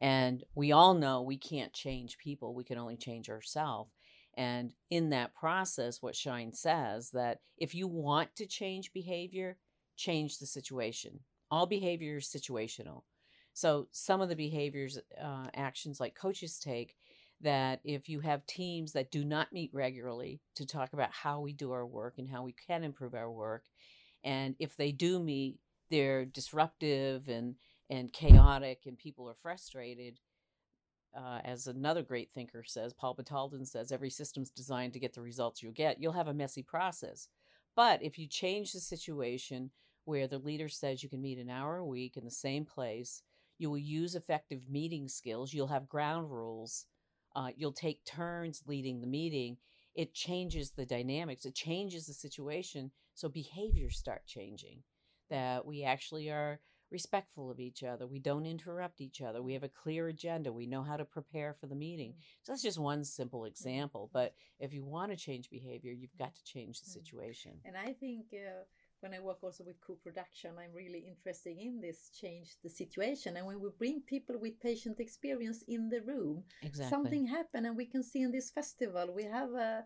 And 0.00 0.42
we 0.54 0.72
all 0.72 0.94
know 0.94 1.22
we 1.22 1.38
can't 1.38 1.72
change 1.72 2.18
people, 2.18 2.54
we 2.54 2.64
can 2.64 2.78
only 2.78 2.96
change 2.96 3.30
ourselves. 3.30 3.92
And 4.34 4.72
in 4.90 5.10
that 5.10 5.34
process, 5.34 6.00
what 6.00 6.16
Schein 6.16 6.52
says 6.52 7.10
that 7.10 7.40
if 7.58 7.74
you 7.74 7.86
want 7.86 8.34
to 8.36 8.46
change 8.46 8.92
behavior, 8.92 9.58
change 9.96 10.38
the 10.38 10.46
situation. 10.46 11.20
All 11.52 11.66
behavior 11.66 12.16
is 12.16 12.26
situational. 12.26 13.02
So 13.52 13.88
some 13.92 14.22
of 14.22 14.30
the 14.30 14.34
behaviors, 14.34 14.98
uh, 15.22 15.48
actions 15.54 16.00
like 16.00 16.14
coaches 16.14 16.58
take, 16.58 16.96
that 17.42 17.80
if 17.84 18.08
you 18.08 18.20
have 18.20 18.46
teams 18.46 18.92
that 18.92 19.10
do 19.10 19.22
not 19.22 19.52
meet 19.52 19.70
regularly 19.74 20.40
to 20.54 20.64
talk 20.64 20.94
about 20.94 21.12
how 21.12 21.40
we 21.40 21.52
do 21.52 21.70
our 21.72 21.84
work 21.84 22.14
and 22.16 22.30
how 22.30 22.42
we 22.42 22.54
can 22.54 22.82
improve 22.82 23.14
our 23.14 23.30
work, 23.30 23.66
and 24.24 24.54
if 24.58 24.76
they 24.78 24.92
do 24.92 25.20
meet, 25.20 25.58
they're 25.90 26.24
disruptive 26.24 27.28
and 27.28 27.56
and 27.90 28.10
chaotic, 28.14 28.80
and 28.86 28.96
people 28.96 29.28
are 29.28 29.36
frustrated. 29.42 30.18
Uh, 31.14 31.40
as 31.44 31.66
another 31.66 32.00
great 32.02 32.30
thinker 32.30 32.64
says, 32.64 32.94
Paul 32.94 33.14
Batalden 33.14 33.66
says, 33.66 33.92
every 33.92 34.08
system's 34.08 34.48
designed 34.48 34.94
to 34.94 34.98
get 34.98 35.12
the 35.12 35.20
results 35.20 35.62
you 35.62 35.70
get. 35.70 36.00
You'll 36.00 36.12
have 36.12 36.28
a 36.28 36.32
messy 36.32 36.62
process. 36.62 37.28
But 37.76 38.02
if 38.02 38.18
you 38.18 38.26
change 38.26 38.72
the 38.72 38.80
situation 38.80 39.70
where 40.04 40.26
the 40.26 40.38
leader 40.38 40.68
says 40.68 41.02
you 41.02 41.08
can 41.08 41.22
meet 41.22 41.38
an 41.38 41.50
hour 41.50 41.76
a 41.76 41.86
week 41.86 42.16
in 42.16 42.24
the 42.24 42.30
same 42.30 42.64
place, 42.64 43.22
you 43.58 43.70
will 43.70 43.78
use 43.78 44.14
effective 44.14 44.68
meeting 44.68 45.08
skills, 45.08 45.52
you'll 45.52 45.68
have 45.68 45.88
ground 45.88 46.30
rules, 46.30 46.86
uh, 47.36 47.48
you'll 47.56 47.72
take 47.72 48.04
turns 48.04 48.62
leading 48.66 49.00
the 49.00 49.06
meeting, 49.06 49.56
it 49.94 50.14
changes 50.14 50.70
the 50.70 50.86
dynamics, 50.86 51.44
it 51.44 51.54
changes 51.54 52.06
the 52.06 52.14
situation. 52.14 52.90
So 53.14 53.28
behaviors 53.28 53.96
start 53.96 54.26
changing. 54.26 54.82
That 55.30 55.64
we 55.64 55.84
actually 55.84 56.28
are 56.28 56.60
respectful 56.90 57.50
of 57.50 57.58
each 57.58 57.82
other. 57.82 58.06
We 58.06 58.18
don't 58.18 58.44
interrupt 58.44 59.00
each 59.00 59.22
other. 59.22 59.42
We 59.42 59.54
have 59.54 59.62
a 59.62 59.68
clear 59.68 60.08
agenda. 60.08 60.52
We 60.52 60.66
know 60.66 60.82
how 60.82 60.98
to 60.98 61.06
prepare 61.06 61.54
for 61.58 61.66
the 61.66 61.74
meeting. 61.74 62.10
Mm. 62.10 62.22
So 62.42 62.52
that's 62.52 62.62
just 62.62 62.78
one 62.78 63.02
simple 63.02 63.46
example. 63.46 64.10
But 64.12 64.34
if 64.60 64.74
you 64.74 64.84
want 64.84 65.10
to 65.10 65.16
change 65.16 65.48
behavior, 65.48 65.92
you've 65.92 66.18
got 66.18 66.34
to 66.34 66.44
change 66.44 66.80
the 66.80 66.90
mm. 66.90 66.92
situation. 66.92 67.52
And 67.64 67.76
I 67.76 67.92
think. 67.94 68.26
Uh 68.32 68.64
when 69.02 69.14
I 69.14 69.20
work 69.20 69.38
also 69.42 69.64
with 69.64 69.80
co-production, 69.80 70.52
I'm 70.58 70.72
really 70.72 71.04
interested 71.06 71.56
in 71.58 71.80
this 71.80 72.10
change 72.20 72.56
the 72.62 72.70
situation. 72.70 73.36
And 73.36 73.46
when 73.46 73.60
we 73.60 73.68
bring 73.76 74.00
people 74.00 74.36
with 74.38 74.60
patient 74.60 75.00
experience 75.00 75.64
in 75.66 75.88
the 75.88 76.00
room, 76.02 76.44
exactly. 76.62 76.90
something 76.90 77.26
happen, 77.26 77.66
and 77.66 77.76
we 77.76 77.86
can 77.86 78.02
see 78.02 78.22
in 78.22 78.30
this 78.30 78.50
festival 78.50 79.12
we 79.14 79.24
have 79.24 79.50
a. 79.52 79.84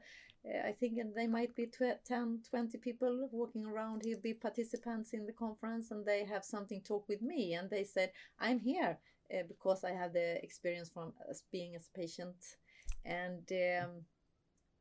I 0.64 0.70
think 0.70 1.00
they 1.16 1.26
might 1.26 1.56
be 1.56 1.66
10, 1.66 2.42
20 2.48 2.78
people 2.78 3.28
walking 3.32 3.66
around 3.66 4.02
here, 4.04 4.16
be 4.16 4.32
participants 4.32 5.12
in 5.12 5.26
the 5.26 5.32
conference, 5.32 5.90
and 5.90 6.06
they 6.06 6.24
have 6.24 6.44
something 6.44 6.82
talk 6.82 7.08
with 7.08 7.20
me. 7.20 7.54
And 7.54 7.68
they 7.68 7.82
said, 7.82 8.12
I'm 8.38 8.60
here 8.60 8.96
uh, 9.34 9.42
because 9.48 9.82
I 9.82 9.90
have 9.90 10.12
the 10.12 10.40
experience 10.44 10.88
from 10.88 11.12
being 11.50 11.74
as 11.74 11.88
a 11.92 11.98
patient. 11.98 12.36
And 13.04 13.50
um, 13.50 13.90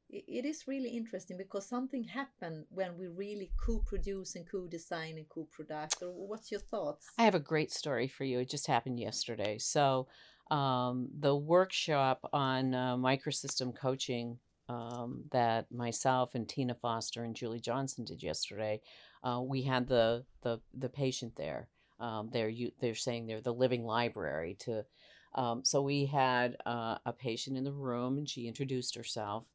it 0.09 0.45
is 0.45 0.67
really 0.67 0.89
interesting 0.89 1.37
because 1.37 1.67
something 1.67 2.03
happened 2.03 2.65
when 2.69 2.97
we 2.97 3.07
really 3.07 3.51
co-produce 3.57 4.35
and 4.35 4.49
co-design 4.49 5.17
and 5.17 5.27
co-product. 5.29 6.01
Or 6.01 6.27
what's 6.27 6.51
your 6.51 6.61
thoughts? 6.61 7.07
I 7.17 7.23
have 7.23 7.35
a 7.35 7.39
great 7.39 7.71
story 7.71 8.07
for 8.07 8.23
you. 8.23 8.39
It 8.39 8.49
just 8.49 8.67
happened 8.67 8.99
yesterday. 8.99 9.57
So 9.57 10.07
um, 10.51 11.09
the 11.19 11.35
workshop 11.35 12.29
on 12.31 12.75
uh, 12.75 12.97
microsystem 12.97 13.75
coaching 13.75 14.37
um, 14.69 15.23
that 15.31 15.71
myself 15.71 16.33
and 16.33 16.49
tina 16.49 16.73
foster 16.73 17.23
and 17.23 17.35
julie 17.35 17.59
johnson 17.59 18.03
did 18.03 18.23
yesterday 18.23 18.81
uh, 19.25 19.41
we 19.41 19.63
had 19.63 19.87
the, 19.87 20.23
the 20.43 20.59
the 20.77 20.89
patient 20.89 21.35
there. 21.35 21.67
Um, 21.99 22.29
they're 22.31 22.49
you, 22.49 22.71
they're 22.79 22.95
saying 22.95 23.25
they're 23.25 23.41
the 23.41 23.53
living 23.53 23.83
library 23.83 24.55
to 24.59 24.85
um, 25.33 25.65
so 25.65 25.81
we 25.81 26.05
had 26.05 26.55
uh, 26.65 26.97
a 27.05 27.11
patient 27.11 27.57
in 27.57 27.63
the 27.63 27.71
room 27.71 28.17
and 28.17 28.29
she 28.29 28.47
introduced 28.47 28.95
herself 28.95 29.45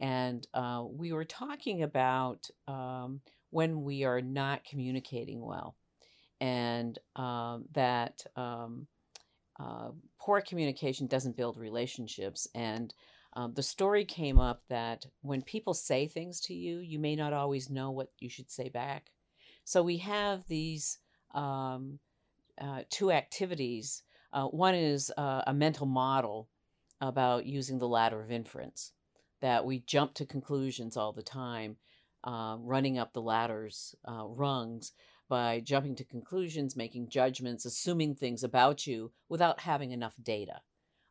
and 0.00 0.46
uh, 0.54 0.84
we 0.88 1.12
were 1.12 1.24
talking 1.24 1.82
about 1.82 2.48
um, 2.66 3.20
when 3.50 3.82
we 3.82 4.04
are 4.04 4.20
not 4.20 4.64
communicating 4.64 5.40
well, 5.40 5.76
and 6.40 6.98
um, 7.16 7.66
that 7.72 8.24
um, 8.36 8.86
uh, 9.58 9.90
poor 10.20 10.40
communication 10.40 11.06
doesn't 11.06 11.36
build 11.36 11.56
relationships. 11.56 12.48
And 12.54 12.92
um, 13.34 13.54
the 13.54 13.62
story 13.62 14.04
came 14.04 14.38
up 14.38 14.62
that 14.68 15.06
when 15.22 15.42
people 15.42 15.74
say 15.74 16.06
things 16.06 16.40
to 16.42 16.54
you, 16.54 16.78
you 16.78 16.98
may 16.98 17.16
not 17.16 17.32
always 17.32 17.70
know 17.70 17.90
what 17.90 18.08
you 18.18 18.28
should 18.28 18.50
say 18.50 18.68
back. 18.68 19.10
So 19.64 19.82
we 19.82 19.98
have 19.98 20.46
these 20.46 20.98
um, 21.34 21.98
uh, 22.60 22.82
two 22.90 23.10
activities. 23.10 24.02
Uh, 24.32 24.46
one 24.46 24.74
is 24.74 25.12
uh, 25.16 25.42
a 25.46 25.54
mental 25.54 25.86
model 25.86 26.48
about 27.00 27.46
using 27.46 27.78
the 27.78 27.88
ladder 27.88 28.20
of 28.20 28.30
inference 28.30 28.92
that 29.44 29.66
we 29.66 29.80
jump 29.80 30.14
to 30.14 30.24
conclusions 30.24 30.96
all 30.96 31.12
the 31.12 31.22
time, 31.22 31.76
uh, 32.24 32.56
running 32.60 32.96
up 32.96 33.12
the 33.12 33.20
ladders, 33.20 33.94
uh, 34.08 34.24
rungs, 34.24 34.92
by 35.28 35.60
jumping 35.60 35.94
to 35.94 36.04
conclusions, 36.04 36.76
making 36.76 37.10
judgments, 37.10 37.66
assuming 37.66 38.14
things 38.14 38.42
about 38.42 38.86
you 38.86 39.12
without 39.28 39.60
having 39.60 39.92
enough 39.92 40.14
data. 40.22 40.62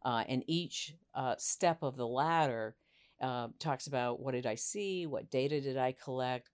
Uh, 0.03 0.23
and 0.27 0.43
each 0.47 0.95
uh, 1.13 1.35
step 1.37 1.77
of 1.83 1.95
the 1.95 2.07
ladder 2.07 2.75
uh, 3.21 3.49
talks 3.59 3.85
about 3.85 4.19
what 4.19 4.31
did 4.31 4.47
I 4.47 4.55
see, 4.55 5.05
what 5.05 5.29
data 5.29 5.61
did 5.61 5.77
I 5.77 5.91
collect, 5.91 6.49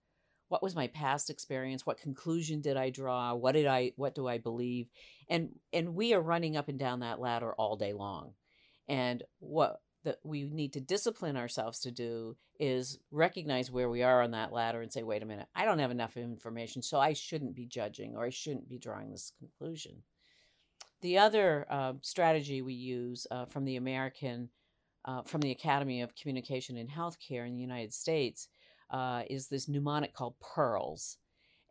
what 0.48 0.62
was 0.62 0.76
my 0.76 0.88
past 0.88 1.30
experience, 1.30 1.86
what 1.86 1.98
conclusion 1.98 2.60
did 2.60 2.76
I 2.76 2.90
draw, 2.90 3.34
what 3.34 3.52
did 3.52 3.66
I, 3.66 3.92
what 3.96 4.14
do 4.14 4.28
I 4.28 4.36
believe, 4.36 4.88
and 5.30 5.48
and 5.72 5.94
we 5.94 6.12
are 6.12 6.20
running 6.20 6.58
up 6.58 6.68
and 6.68 6.78
down 6.78 7.00
that 7.00 7.20
ladder 7.20 7.54
all 7.54 7.76
day 7.76 7.94
long. 7.94 8.34
And 8.86 9.22
what 9.38 9.80
that 10.04 10.18
we 10.22 10.44
need 10.44 10.72
to 10.72 10.80
discipline 10.80 11.36
ourselves 11.36 11.80
to 11.80 11.90
do 11.90 12.36
is 12.58 12.98
recognize 13.10 13.70
where 13.70 13.90
we 13.90 14.02
are 14.02 14.22
on 14.22 14.30
that 14.32 14.52
ladder 14.52 14.80
and 14.80 14.92
say, 14.92 15.02
wait 15.02 15.22
a 15.22 15.26
minute, 15.26 15.48
I 15.54 15.64
don't 15.64 15.78
have 15.78 15.90
enough 15.90 16.16
information, 16.16 16.82
so 16.82 16.98
I 16.98 17.12
shouldn't 17.12 17.54
be 17.54 17.66
judging 17.66 18.16
or 18.16 18.24
I 18.24 18.30
shouldn't 18.30 18.68
be 18.68 18.78
drawing 18.78 19.10
this 19.10 19.32
conclusion. 19.38 20.02
The 21.02 21.18
other 21.18 21.66
uh, 21.70 21.94
strategy 22.02 22.60
we 22.60 22.74
use 22.74 23.26
uh, 23.30 23.46
from 23.46 23.64
the 23.64 23.76
American, 23.76 24.50
uh, 25.04 25.22
from 25.22 25.40
the 25.40 25.50
Academy 25.50 26.02
of 26.02 26.14
Communication 26.14 26.76
in 26.76 26.88
Healthcare 26.88 27.46
in 27.46 27.54
the 27.54 27.62
United 27.62 27.94
States 27.94 28.48
uh, 28.90 29.22
is 29.30 29.48
this 29.48 29.68
mnemonic 29.68 30.14
called 30.14 30.34
PEARLS. 30.40 31.16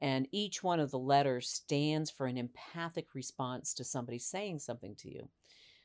And 0.02 0.28
each 0.32 0.64
one 0.64 0.80
of 0.80 0.92
the 0.92 1.00
letters 1.00 1.50
stands 1.50 2.10
for 2.10 2.26
an 2.26 2.38
empathic 2.38 3.14
response 3.14 3.74
to 3.76 3.84
somebody 3.84 4.18
saying 4.18 4.60
something 4.60 4.96
to 5.00 5.10
you. 5.10 5.30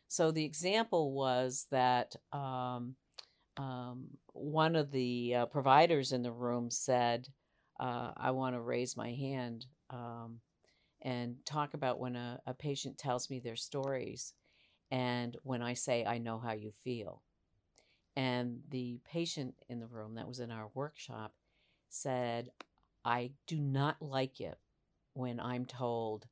So 0.09 0.31
the 0.31 0.45
example 0.45 1.13
was 1.13 1.67
that 1.71 2.15
um, 2.33 2.95
um, 3.57 4.07
one 4.33 4.77
of 4.77 4.91
the 4.91 5.35
uh, 5.35 5.47
providers 5.47 6.13
in 6.13 6.23
the 6.23 6.33
room 6.33 6.71
said, 6.71 7.29
uh, 7.81 8.13
I 8.17 8.31
want 8.31 8.55
to 8.55 8.61
raise 8.61 8.97
my 8.97 9.13
hand 9.13 9.67
um, 9.91 10.41
and 11.03 11.37
talk 11.45 11.75
about 11.75 11.99
when 11.99 12.17
a, 12.17 12.41
a 12.47 12.55
patient 12.55 12.99
tells 12.99 13.31
me 13.31 13.41
their 13.41 13.57
stories 13.57 14.35
and 14.91 15.37
when 15.43 15.63
I 15.63 15.75
say, 15.75 16.05
I 16.05 16.19
know 16.19 16.39
how 16.39 16.53
you 16.53 16.73
feel. 16.85 17.23
And 18.17 18.61
the 18.69 19.01
patient 19.05 19.55
in 19.69 19.81
the 19.81 19.87
room 19.87 20.15
that 20.15 20.29
was 20.29 20.39
in 20.39 20.51
our 20.51 20.69
workshop 20.75 21.33
said, 21.89 22.51
I 23.05 23.33
do 23.47 23.59
not 23.59 23.97
like 24.01 24.41
it 24.41 24.59
when 25.15 25.41
I'm 25.41 25.65
told 25.67 26.27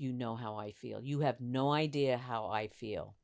you 0.00 0.12
know 0.12 0.34
how 0.34 0.56
I 0.56 0.72
feel. 0.72 1.00
You 1.02 1.20
have 1.20 1.40
no 1.40 1.70
idea 1.72 2.16
how 2.16 2.46
I 2.46 2.68
feel. 2.68 3.14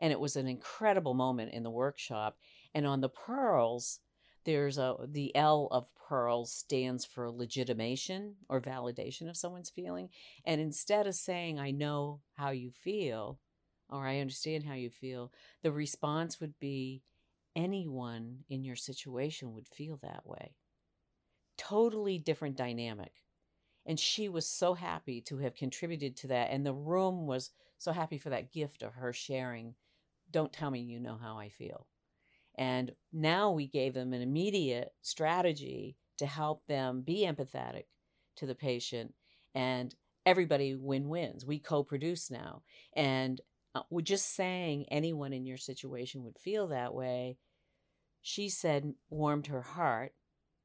And 0.00 0.12
it 0.12 0.20
was 0.20 0.36
an 0.36 0.46
incredible 0.46 1.14
moment 1.14 1.52
in 1.52 1.62
the 1.62 1.70
workshop. 1.70 2.36
And 2.74 2.86
on 2.86 3.00
the 3.00 3.08
pearls, 3.08 4.00
there's 4.44 4.76
a 4.76 4.96
the 5.06 5.34
L 5.34 5.68
of 5.70 5.94
pearls 5.94 6.52
stands 6.52 7.04
for 7.04 7.30
legitimation 7.30 8.34
or 8.48 8.60
validation 8.60 9.30
of 9.30 9.36
someone's 9.36 9.70
feeling. 9.70 10.10
And 10.44 10.60
instead 10.60 11.06
of 11.06 11.14
saying, 11.14 11.58
I 11.58 11.70
know 11.70 12.20
how 12.34 12.50
you 12.50 12.72
feel, 12.72 13.38
or 13.88 14.06
I 14.06 14.18
understand 14.18 14.64
how 14.64 14.74
you 14.74 14.90
feel, 14.90 15.32
the 15.62 15.72
response 15.72 16.40
would 16.40 16.58
be, 16.58 17.02
anyone 17.54 18.40
in 18.48 18.64
your 18.64 18.76
situation 18.76 19.52
would 19.54 19.68
feel 19.68 19.98
that 20.02 20.26
way. 20.26 20.56
Totally 21.56 22.18
different 22.18 22.56
dynamic. 22.56 23.12
And 23.86 23.98
she 23.98 24.28
was 24.28 24.46
so 24.46 24.74
happy 24.74 25.20
to 25.22 25.38
have 25.38 25.54
contributed 25.54 26.16
to 26.18 26.28
that. 26.28 26.50
And 26.50 26.64
the 26.64 26.74
room 26.74 27.26
was 27.26 27.50
so 27.78 27.92
happy 27.92 28.18
for 28.18 28.30
that 28.30 28.52
gift 28.52 28.82
of 28.82 28.94
her 28.94 29.12
sharing. 29.12 29.74
Don't 30.30 30.52
tell 30.52 30.70
me 30.70 30.80
you 30.80 31.00
know 31.00 31.18
how 31.20 31.38
I 31.38 31.48
feel. 31.48 31.86
And 32.56 32.92
now 33.12 33.50
we 33.50 33.66
gave 33.66 33.94
them 33.94 34.12
an 34.12 34.22
immediate 34.22 34.92
strategy 35.00 35.96
to 36.18 36.26
help 36.26 36.66
them 36.66 37.02
be 37.02 37.26
empathetic 37.26 37.84
to 38.36 38.46
the 38.46 38.54
patient 38.54 39.14
and 39.54 39.94
everybody 40.24 40.74
win 40.74 41.08
wins. 41.08 41.44
We 41.44 41.58
co 41.58 41.82
produce 41.82 42.30
now. 42.30 42.62
And 42.94 43.40
uh, 43.74 43.82
we're 43.90 44.02
just 44.02 44.34
saying 44.34 44.86
anyone 44.90 45.32
in 45.32 45.46
your 45.46 45.56
situation 45.56 46.24
would 46.24 46.38
feel 46.38 46.68
that 46.68 46.94
way. 46.94 47.38
She 48.20 48.48
said, 48.48 48.94
warmed 49.10 49.48
her 49.48 49.62
heart 49.62 50.12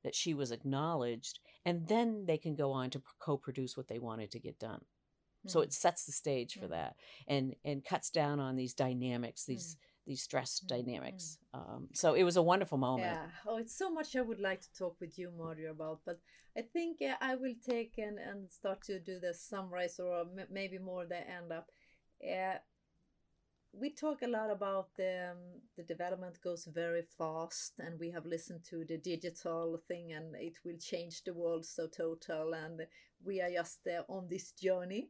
that 0.04 0.16
she 0.16 0.34
was 0.34 0.52
acknowledged, 0.52 1.40
and 1.68 1.88
then 1.88 2.26
they 2.26 2.38
can 2.38 2.56
go 2.56 2.72
on 2.72 2.90
to 2.92 3.02
co 3.20 3.38
produce 3.38 3.76
what 3.78 3.88
they 3.88 4.00
wanted 4.00 4.32
to 4.32 4.40
get 4.40 4.60
done. 4.60 4.80
Mm-hmm. 4.80 5.50
So 5.50 5.62
it 5.62 5.74
sets 5.74 6.06
the 6.06 6.12
stage 6.12 6.58
for 6.60 6.68
that 6.68 6.96
and 7.28 7.56
and 7.64 7.84
cuts 7.84 8.10
down 8.10 8.40
on 8.40 8.56
these 8.56 8.74
dynamics, 8.74 9.46
these 9.46 9.76
mm-hmm 9.76 9.88
these 10.08 10.24
stress 10.24 10.60
mm-hmm. 10.60 10.76
dynamics. 10.76 11.38
Um, 11.54 11.90
so 11.94 12.14
it 12.14 12.24
was 12.24 12.38
a 12.38 12.42
wonderful 12.42 12.78
moment. 12.78 13.12
Yeah. 13.12 13.28
Oh, 13.46 13.58
it's 13.58 13.78
so 13.78 13.92
much 13.92 14.16
I 14.16 14.22
would 14.22 14.40
like 14.40 14.62
to 14.62 14.74
talk 14.74 14.96
with 15.00 15.20
you, 15.20 15.32
mario 15.38 15.72
about, 15.72 16.00
but 16.06 16.16
I 16.58 16.62
think 16.62 17.00
uh, 17.02 17.16
I 17.22 17.36
will 17.36 17.56
take 17.70 17.96
and, 17.98 18.18
and 18.18 18.50
start 18.50 18.82
to 18.84 19.00
do 19.00 19.20
the 19.20 19.34
summarize 19.34 20.00
or 20.00 20.22
m- 20.22 20.48
maybe 20.50 20.80
more 20.80 21.06
the 21.06 21.18
end 21.18 21.52
up. 21.52 21.68
Uh, 22.24 22.58
we 23.74 23.92
talk 23.92 24.22
a 24.24 24.28
lot 24.28 24.50
about 24.50 24.90
the, 24.96 25.32
um, 25.32 25.38
the 25.76 25.84
development 25.84 26.40
goes 26.44 26.66
very 26.66 27.04
fast 27.18 27.74
and 27.80 28.00
we 28.00 28.10
have 28.12 28.26
listened 28.26 28.64
to 28.70 28.84
the 28.86 28.98
digital 28.98 29.80
thing 29.88 30.14
and 30.14 30.36
it 30.36 30.58
will 30.66 30.78
change 30.80 31.24
the 31.24 31.34
world 31.34 31.66
so 31.66 31.88
total 31.88 32.54
and 32.54 32.82
we 33.24 33.42
are 33.42 33.52
just 33.52 33.88
uh, 33.88 34.02
on 34.12 34.28
this 34.30 34.52
journey 34.52 35.10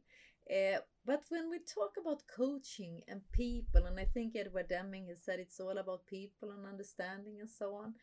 uh, 0.50 0.78
but 1.04 1.22
when 1.28 1.50
we 1.50 1.58
talk 1.58 1.92
about 2.00 2.22
coaching 2.34 3.02
and 3.06 3.20
people, 3.32 3.84
and 3.84 4.00
I 4.00 4.04
think 4.06 4.34
Edward 4.34 4.68
Deming 4.68 5.08
has 5.08 5.22
said 5.22 5.40
it's 5.40 5.60
all 5.60 5.76
about 5.76 6.06
people 6.06 6.50
and 6.50 6.66
understanding 6.66 7.36
and 7.40 7.50
so 7.50 7.74
on. 7.74 7.94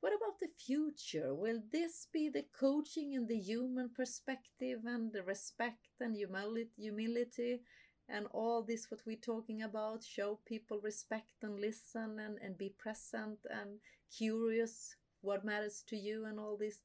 What 0.00 0.12
about 0.14 0.38
the 0.40 0.48
future? 0.48 1.34
Will 1.34 1.60
this 1.72 2.06
be 2.12 2.28
the 2.28 2.44
coaching 2.58 3.12
in 3.12 3.26
the 3.26 3.38
human 3.38 3.90
perspective 3.90 4.80
and 4.86 5.12
the 5.12 5.22
respect 5.22 5.88
and 6.00 6.14
humility, 6.14 6.70
humility 6.76 7.60
and 8.08 8.26
all 8.32 8.62
this 8.62 8.90
what 8.90 9.00
we're 9.06 9.16
talking 9.16 9.62
about? 9.62 10.04
Show 10.04 10.40
people 10.46 10.80
respect 10.82 11.42
and 11.42 11.58
listen 11.58 12.18
and, 12.18 12.38
and 12.42 12.56
be 12.56 12.74
present 12.78 13.38
and 13.50 13.80
curious 14.16 14.96
what 15.22 15.44
matters 15.44 15.82
to 15.88 15.96
you 15.96 16.24
and 16.26 16.38
all 16.38 16.56
this. 16.56 16.80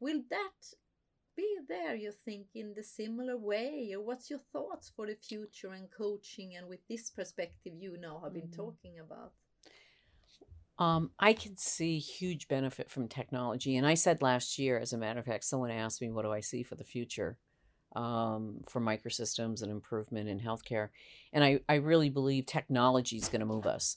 Will 0.00 0.22
that 0.30 0.74
be 1.36 1.56
there, 1.68 1.94
you 1.94 2.12
think, 2.12 2.46
in 2.54 2.74
the 2.74 2.82
similar 2.82 3.36
way? 3.36 3.92
Or 3.94 4.04
what's 4.04 4.28
your 4.28 4.40
thoughts 4.52 4.92
for 4.94 5.06
the 5.06 5.14
future 5.14 5.72
and 5.72 5.88
coaching 5.90 6.56
and 6.56 6.68
with 6.68 6.80
this 6.88 7.10
perspective 7.10 7.72
you 7.78 7.96
now 7.98 8.20
have 8.22 8.34
been 8.34 8.48
mm. 8.48 8.56
talking 8.56 8.98
about? 8.98 9.32
Um, 10.78 11.10
I 11.18 11.32
can 11.32 11.56
see 11.56 11.98
huge 11.98 12.48
benefit 12.48 12.90
from 12.90 13.06
technology. 13.08 13.76
And 13.76 13.86
I 13.86 13.94
said 13.94 14.22
last 14.22 14.58
year, 14.58 14.78
as 14.78 14.92
a 14.92 14.98
matter 14.98 15.20
of 15.20 15.26
fact, 15.26 15.44
someone 15.44 15.70
asked 15.70 16.00
me, 16.00 16.10
What 16.10 16.22
do 16.22 16.32
I 16.32 16.40
see 16.40 16.62
for 16.62 16.74
the 16.74 16.84
future 16.84 17.38
um, 17.94 18.62
for 18.68 18.80
microsystems 18.80 19.62
and 19.62 19.70
improvement 19.70 20.28
in 20.28 20.40
healthcare? 20.40 20.88
And 21.32 21.44
I, 21.44 21.60
I 21.68 21.76
really 21.76 22.10
believe 22.10 22.46
technology 22.46 23.16
is 23.16 23.28
going 23.28 23.40
to 23.40 23.46
move 23.46 23.66
us. 23.66 23.96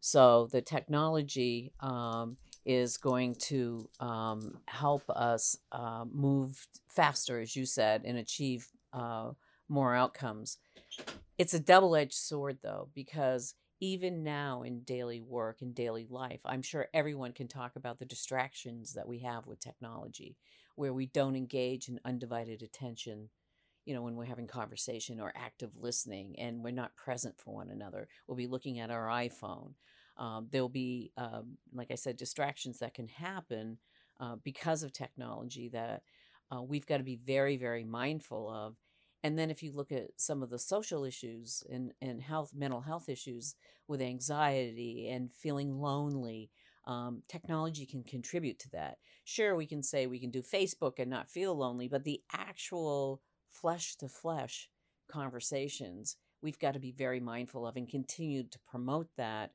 So 0.00 0.48
the 0.52 0.60
technology 0.60 1.72
um, 1.80 2.36
is 2.64 2.96
going 2.96 3.34
to 3.34 3.88
um, 4.00 4.58
help 4.66 5.08
us 5.10 5.56
uh, 5.72 6.04
move 6.12 6.66
faster, 6.88 7.40
as 7.40 7.56
you 7.56 7.66
said, 7.66 8.02
and 8.04 8.18
achieve 8.18 8.68
uh, 8.92 9.30
more 9.68 9.94
outcomes. 9.94 10.58
It's 11.38 11.54
a 11.54 11.60
double 11.60 11.96
edged 11.96 12.14
sword, 12.14 12.58
though, 12.62 12.88
because 12.94 13.54
even 13.80 14.22
now 14.22 14.62
in 14.62 14.80
daily 14.80 15.20
work 15.20 15.60
and 15.60 15.74
daily 15.74 16.06
life, 16.08 16.40
I'm 16.44 16.62
sure 16.62 16.88
everyone 16.94 17.32
can 17.32 17.46
talk 17.46 17.76
about 17.76 17.98
the 17.98 18.06
distractions 18.06 18.94
that 18.94 19.06
we 19.06 19.18
have 19.20 19.46
with 19.46 19.60
technology, 19.60 20.36
where 20.76 20.94
we 20.94 21.06
don't 21.06 21.36
engage 21.36 21.88
in 21.88 22.00
undivided 22.04 22.62
attention. 22.62 23.28
You 23.86 23.94
know, 23.94 24.02
when 24.02 24.16
we're 24.16 24.24
having 24.24 24.46
conversation 24.48 25.20
or 25.20 25.32
active 25.34 25.70
listening 25.78 26.38
and 26.38 26.62
we're 26.62 26.72
not 26.72 26.96
present 26.96 27.38
for 27.38 27.54
one 27.54 27.70
another, 27.70 28.08
we'll 28.26 28.36
be 28.36 28.46
looking 28.48 28.80
at 28.80 28.90
our 28.90 29.06
iPhone 29.06 29.72
um, 30.18 30.48
there'll 30.50 30.68
be, 30.68 31.12
um, 31.16 31.58
like 31.72 31.90
I 31.90 31.94
said, 31.94 32.16
distractions 32.16 32.78
that 32.78 32.94
can 32.94 33.08
happen 33.08 33.78
uh, 34.20 34.36
because 34.42 34.82
of 34.82 34.92
technology 34.92 35.68
that 35.70 36.02
uh, 36.50 36.62
we've 36.62 36.86
got 36.86 36.98
to 36.98 37.02
be 37.02 37.16
very, 37.16 37.56
very 37.56 37.84
mindful 37.84 38.48
of. 38.50 38.76
And 39.22 39.38
then 39.38 39.50
if 39.50 39.62
you 39.62 39.72
look 39.72 39.92
at 39.92 40.08
some 40.16 40.42
of 40.42 40.50
the 40.50 40.58
social 40.58 41.04
issues 41.04 41.62
and, 41.70 41.92
and 42.00 42.22
health, 42.22 42.52
mental 42.54 42.80
health 42.80 43.08
issues 43.08 43.56
with 43.88 44.00
anxiety 44.00 45.08
and 45.08 45.32
feeling 45.32 45.80
lonely, 45.80 46.50
um, 46.86 47.22
technology 47.28 47.84
can 47.84 48.04
contribute 48.04 48.58
to 48.60 48.70
that. 48.70 48.98
Sure, 49.24 49.56
we 49.56 49.66
can 49.66 49.82
say 49.82 50.06
we 50.06 50.20
can 50.20 50.30
do 50.30 50.42
Facebook 50.42 50.94
and 50.98 51.10
not 51.10 51.28
feel 51.28 51.56
lonely, 51.56 51.88
but 51.88 52.04
the 52.04 52.20
actual 52.32 53.20
flesh 53.60 53.96
to 53.96 54.08
flesh 54.08 54.68
conversations, 55.08 56.16
we've 56.42 56.58
got 56.58 56.74
to 56.74 56.80
be 56.80 56.92
very 56.92 57.20
mindful 57.20 57.66
of 57.66 57.76
and 57.76 57.88
continue 57.88 58.42
to 58.42 58.58
promote 58.70 59.08
that 59.16 59.52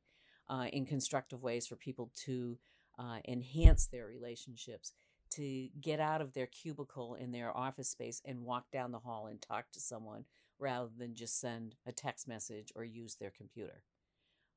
uh, 0.50 0.68
in 0.74 0.86
constructive 0.86 1.42
ways 1.42 1.68
for 1.68 1.76
people 1.76 2.12
to 2.26 2.58
uh, 3.00 3.20
enhance 3.28 3.88
their 3.88 4.06
relationships, 4.06 4.94
to 5.32 5.70
get 5.80 6.00
out 6.00 6.22
of 6.22 6.34
their 6.34 6.48
cubicle 6.48 7.16
in 7.16 7.32
their 7.32 7.56
office 7.56 7.90
space 7.90 8.22
and 8.26 8.42
walk 8.42 8.66
down 8.72 8.92
the 8.92 9.00
hall 9.00 9.28
and 9.28 9.42
talk 9.42 9.72
to 9.72 9.80
someone 9.80 10.26
rather 10.60 10.90
than 10.98 11.16
just 11.16 11.40
send 11.40 11.76
a 11.86 11.92
text 11.92 12.28
message 12.28 12.72
or 12.76 12.84
use 12.84 13.16
their 13.16 13.32
computer. 13.32 13.82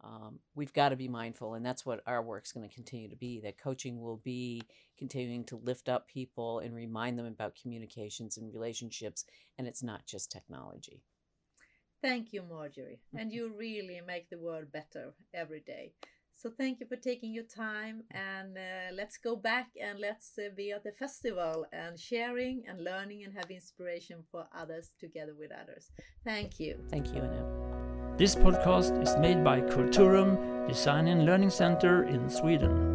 Um, 0.05 0.39
we've 0.55 0.73
got 0.73 0.91
to 0.91 0.97
be 0.97 1.09
mindful, 1.09 1.55
and 1.55 1.65
that's 1.65 1.87
what 1.87 2.03
our 2.07 2.23
work's 2.23 2.53
going 2.53 2.69
to 2.69 2.75
continue 2.75 3.09
to 3.09 3.17
be. 3.17 3.41
That 3.41 3.59
coaching 3.59 4.01
will 4.01 4.19
be 4.19 4.63
continuing 4.99 5.45
to 5.47 5.57
lift 5.57 5.89
up 5.89 6.09
people 6.09 6.59
and 6.59 6.75
remind 6.75 7.19
them 7.19 7.27
about 7.27 7.57
communications 7.61 8.37
and 8.37 8.53
relationships, 8.53 9.25
and 9.59 9.67
it's 9.67 9.83
not 9.83 10.07
just 10.07 10.31
technology. 10.31 11.03
Thank 12.03 12.35
you, 12.35 12.43
Marjorie. 12.43 13.01
And 13.19 13.33
you 13.33 13.53
really 13.57 14.01
make 14.07 14.29
the 14.29 14.39
world 14.39 14.71
better 14.73 15.15
every 15.33 15.61
day. 15.61 15.95
So 16.37 16.51
thank 16.51 16.81
you 16.81 16.87
for 16.87 16.97
taking 16.97 17.33
your 17.33 17.45
time 17.45 18.03
and 18.11 18.59
uh, 18.59 18.93
let's 18.93 19.17
go 19.17 19.37
back 19.37 19.69
and 19.81 20.01
let's 20.01 20.33
uh, 20.37 20.51
be 20.55 20.73
at 20.73 20.83
the 20.83 20.91
festival 20.91 21.65
and 21.73 21.99
sharing 21.99 22.65
and 22.69 22.83
learning 22.83 23.23
and 23.25 23.33
have 23.33 23.51
inspiration 23.51 24.25
for 24.31 24.47
others 24.55 24.91
together 24.99 25.35
with 25.39 25.53
others. 25.53 25.93
Thank 26.25 26.59
you. 26.59 26.85
Thank 26.91 27.15
you, 27.15 27.23
Anette. 27.23 27.64
This 28.17 28.37
podcast 28.37 29.03
is 29.03 29.17
made 29.17 29.43
by 29.43 29.61
Qulturum 29.61 30.69
Design 30.69 31.09
and 31.09 31.27
Learning 31.27 31.51
Center 31.51 32.05
in 32.05 32.31
Sweden. 32.31 32.94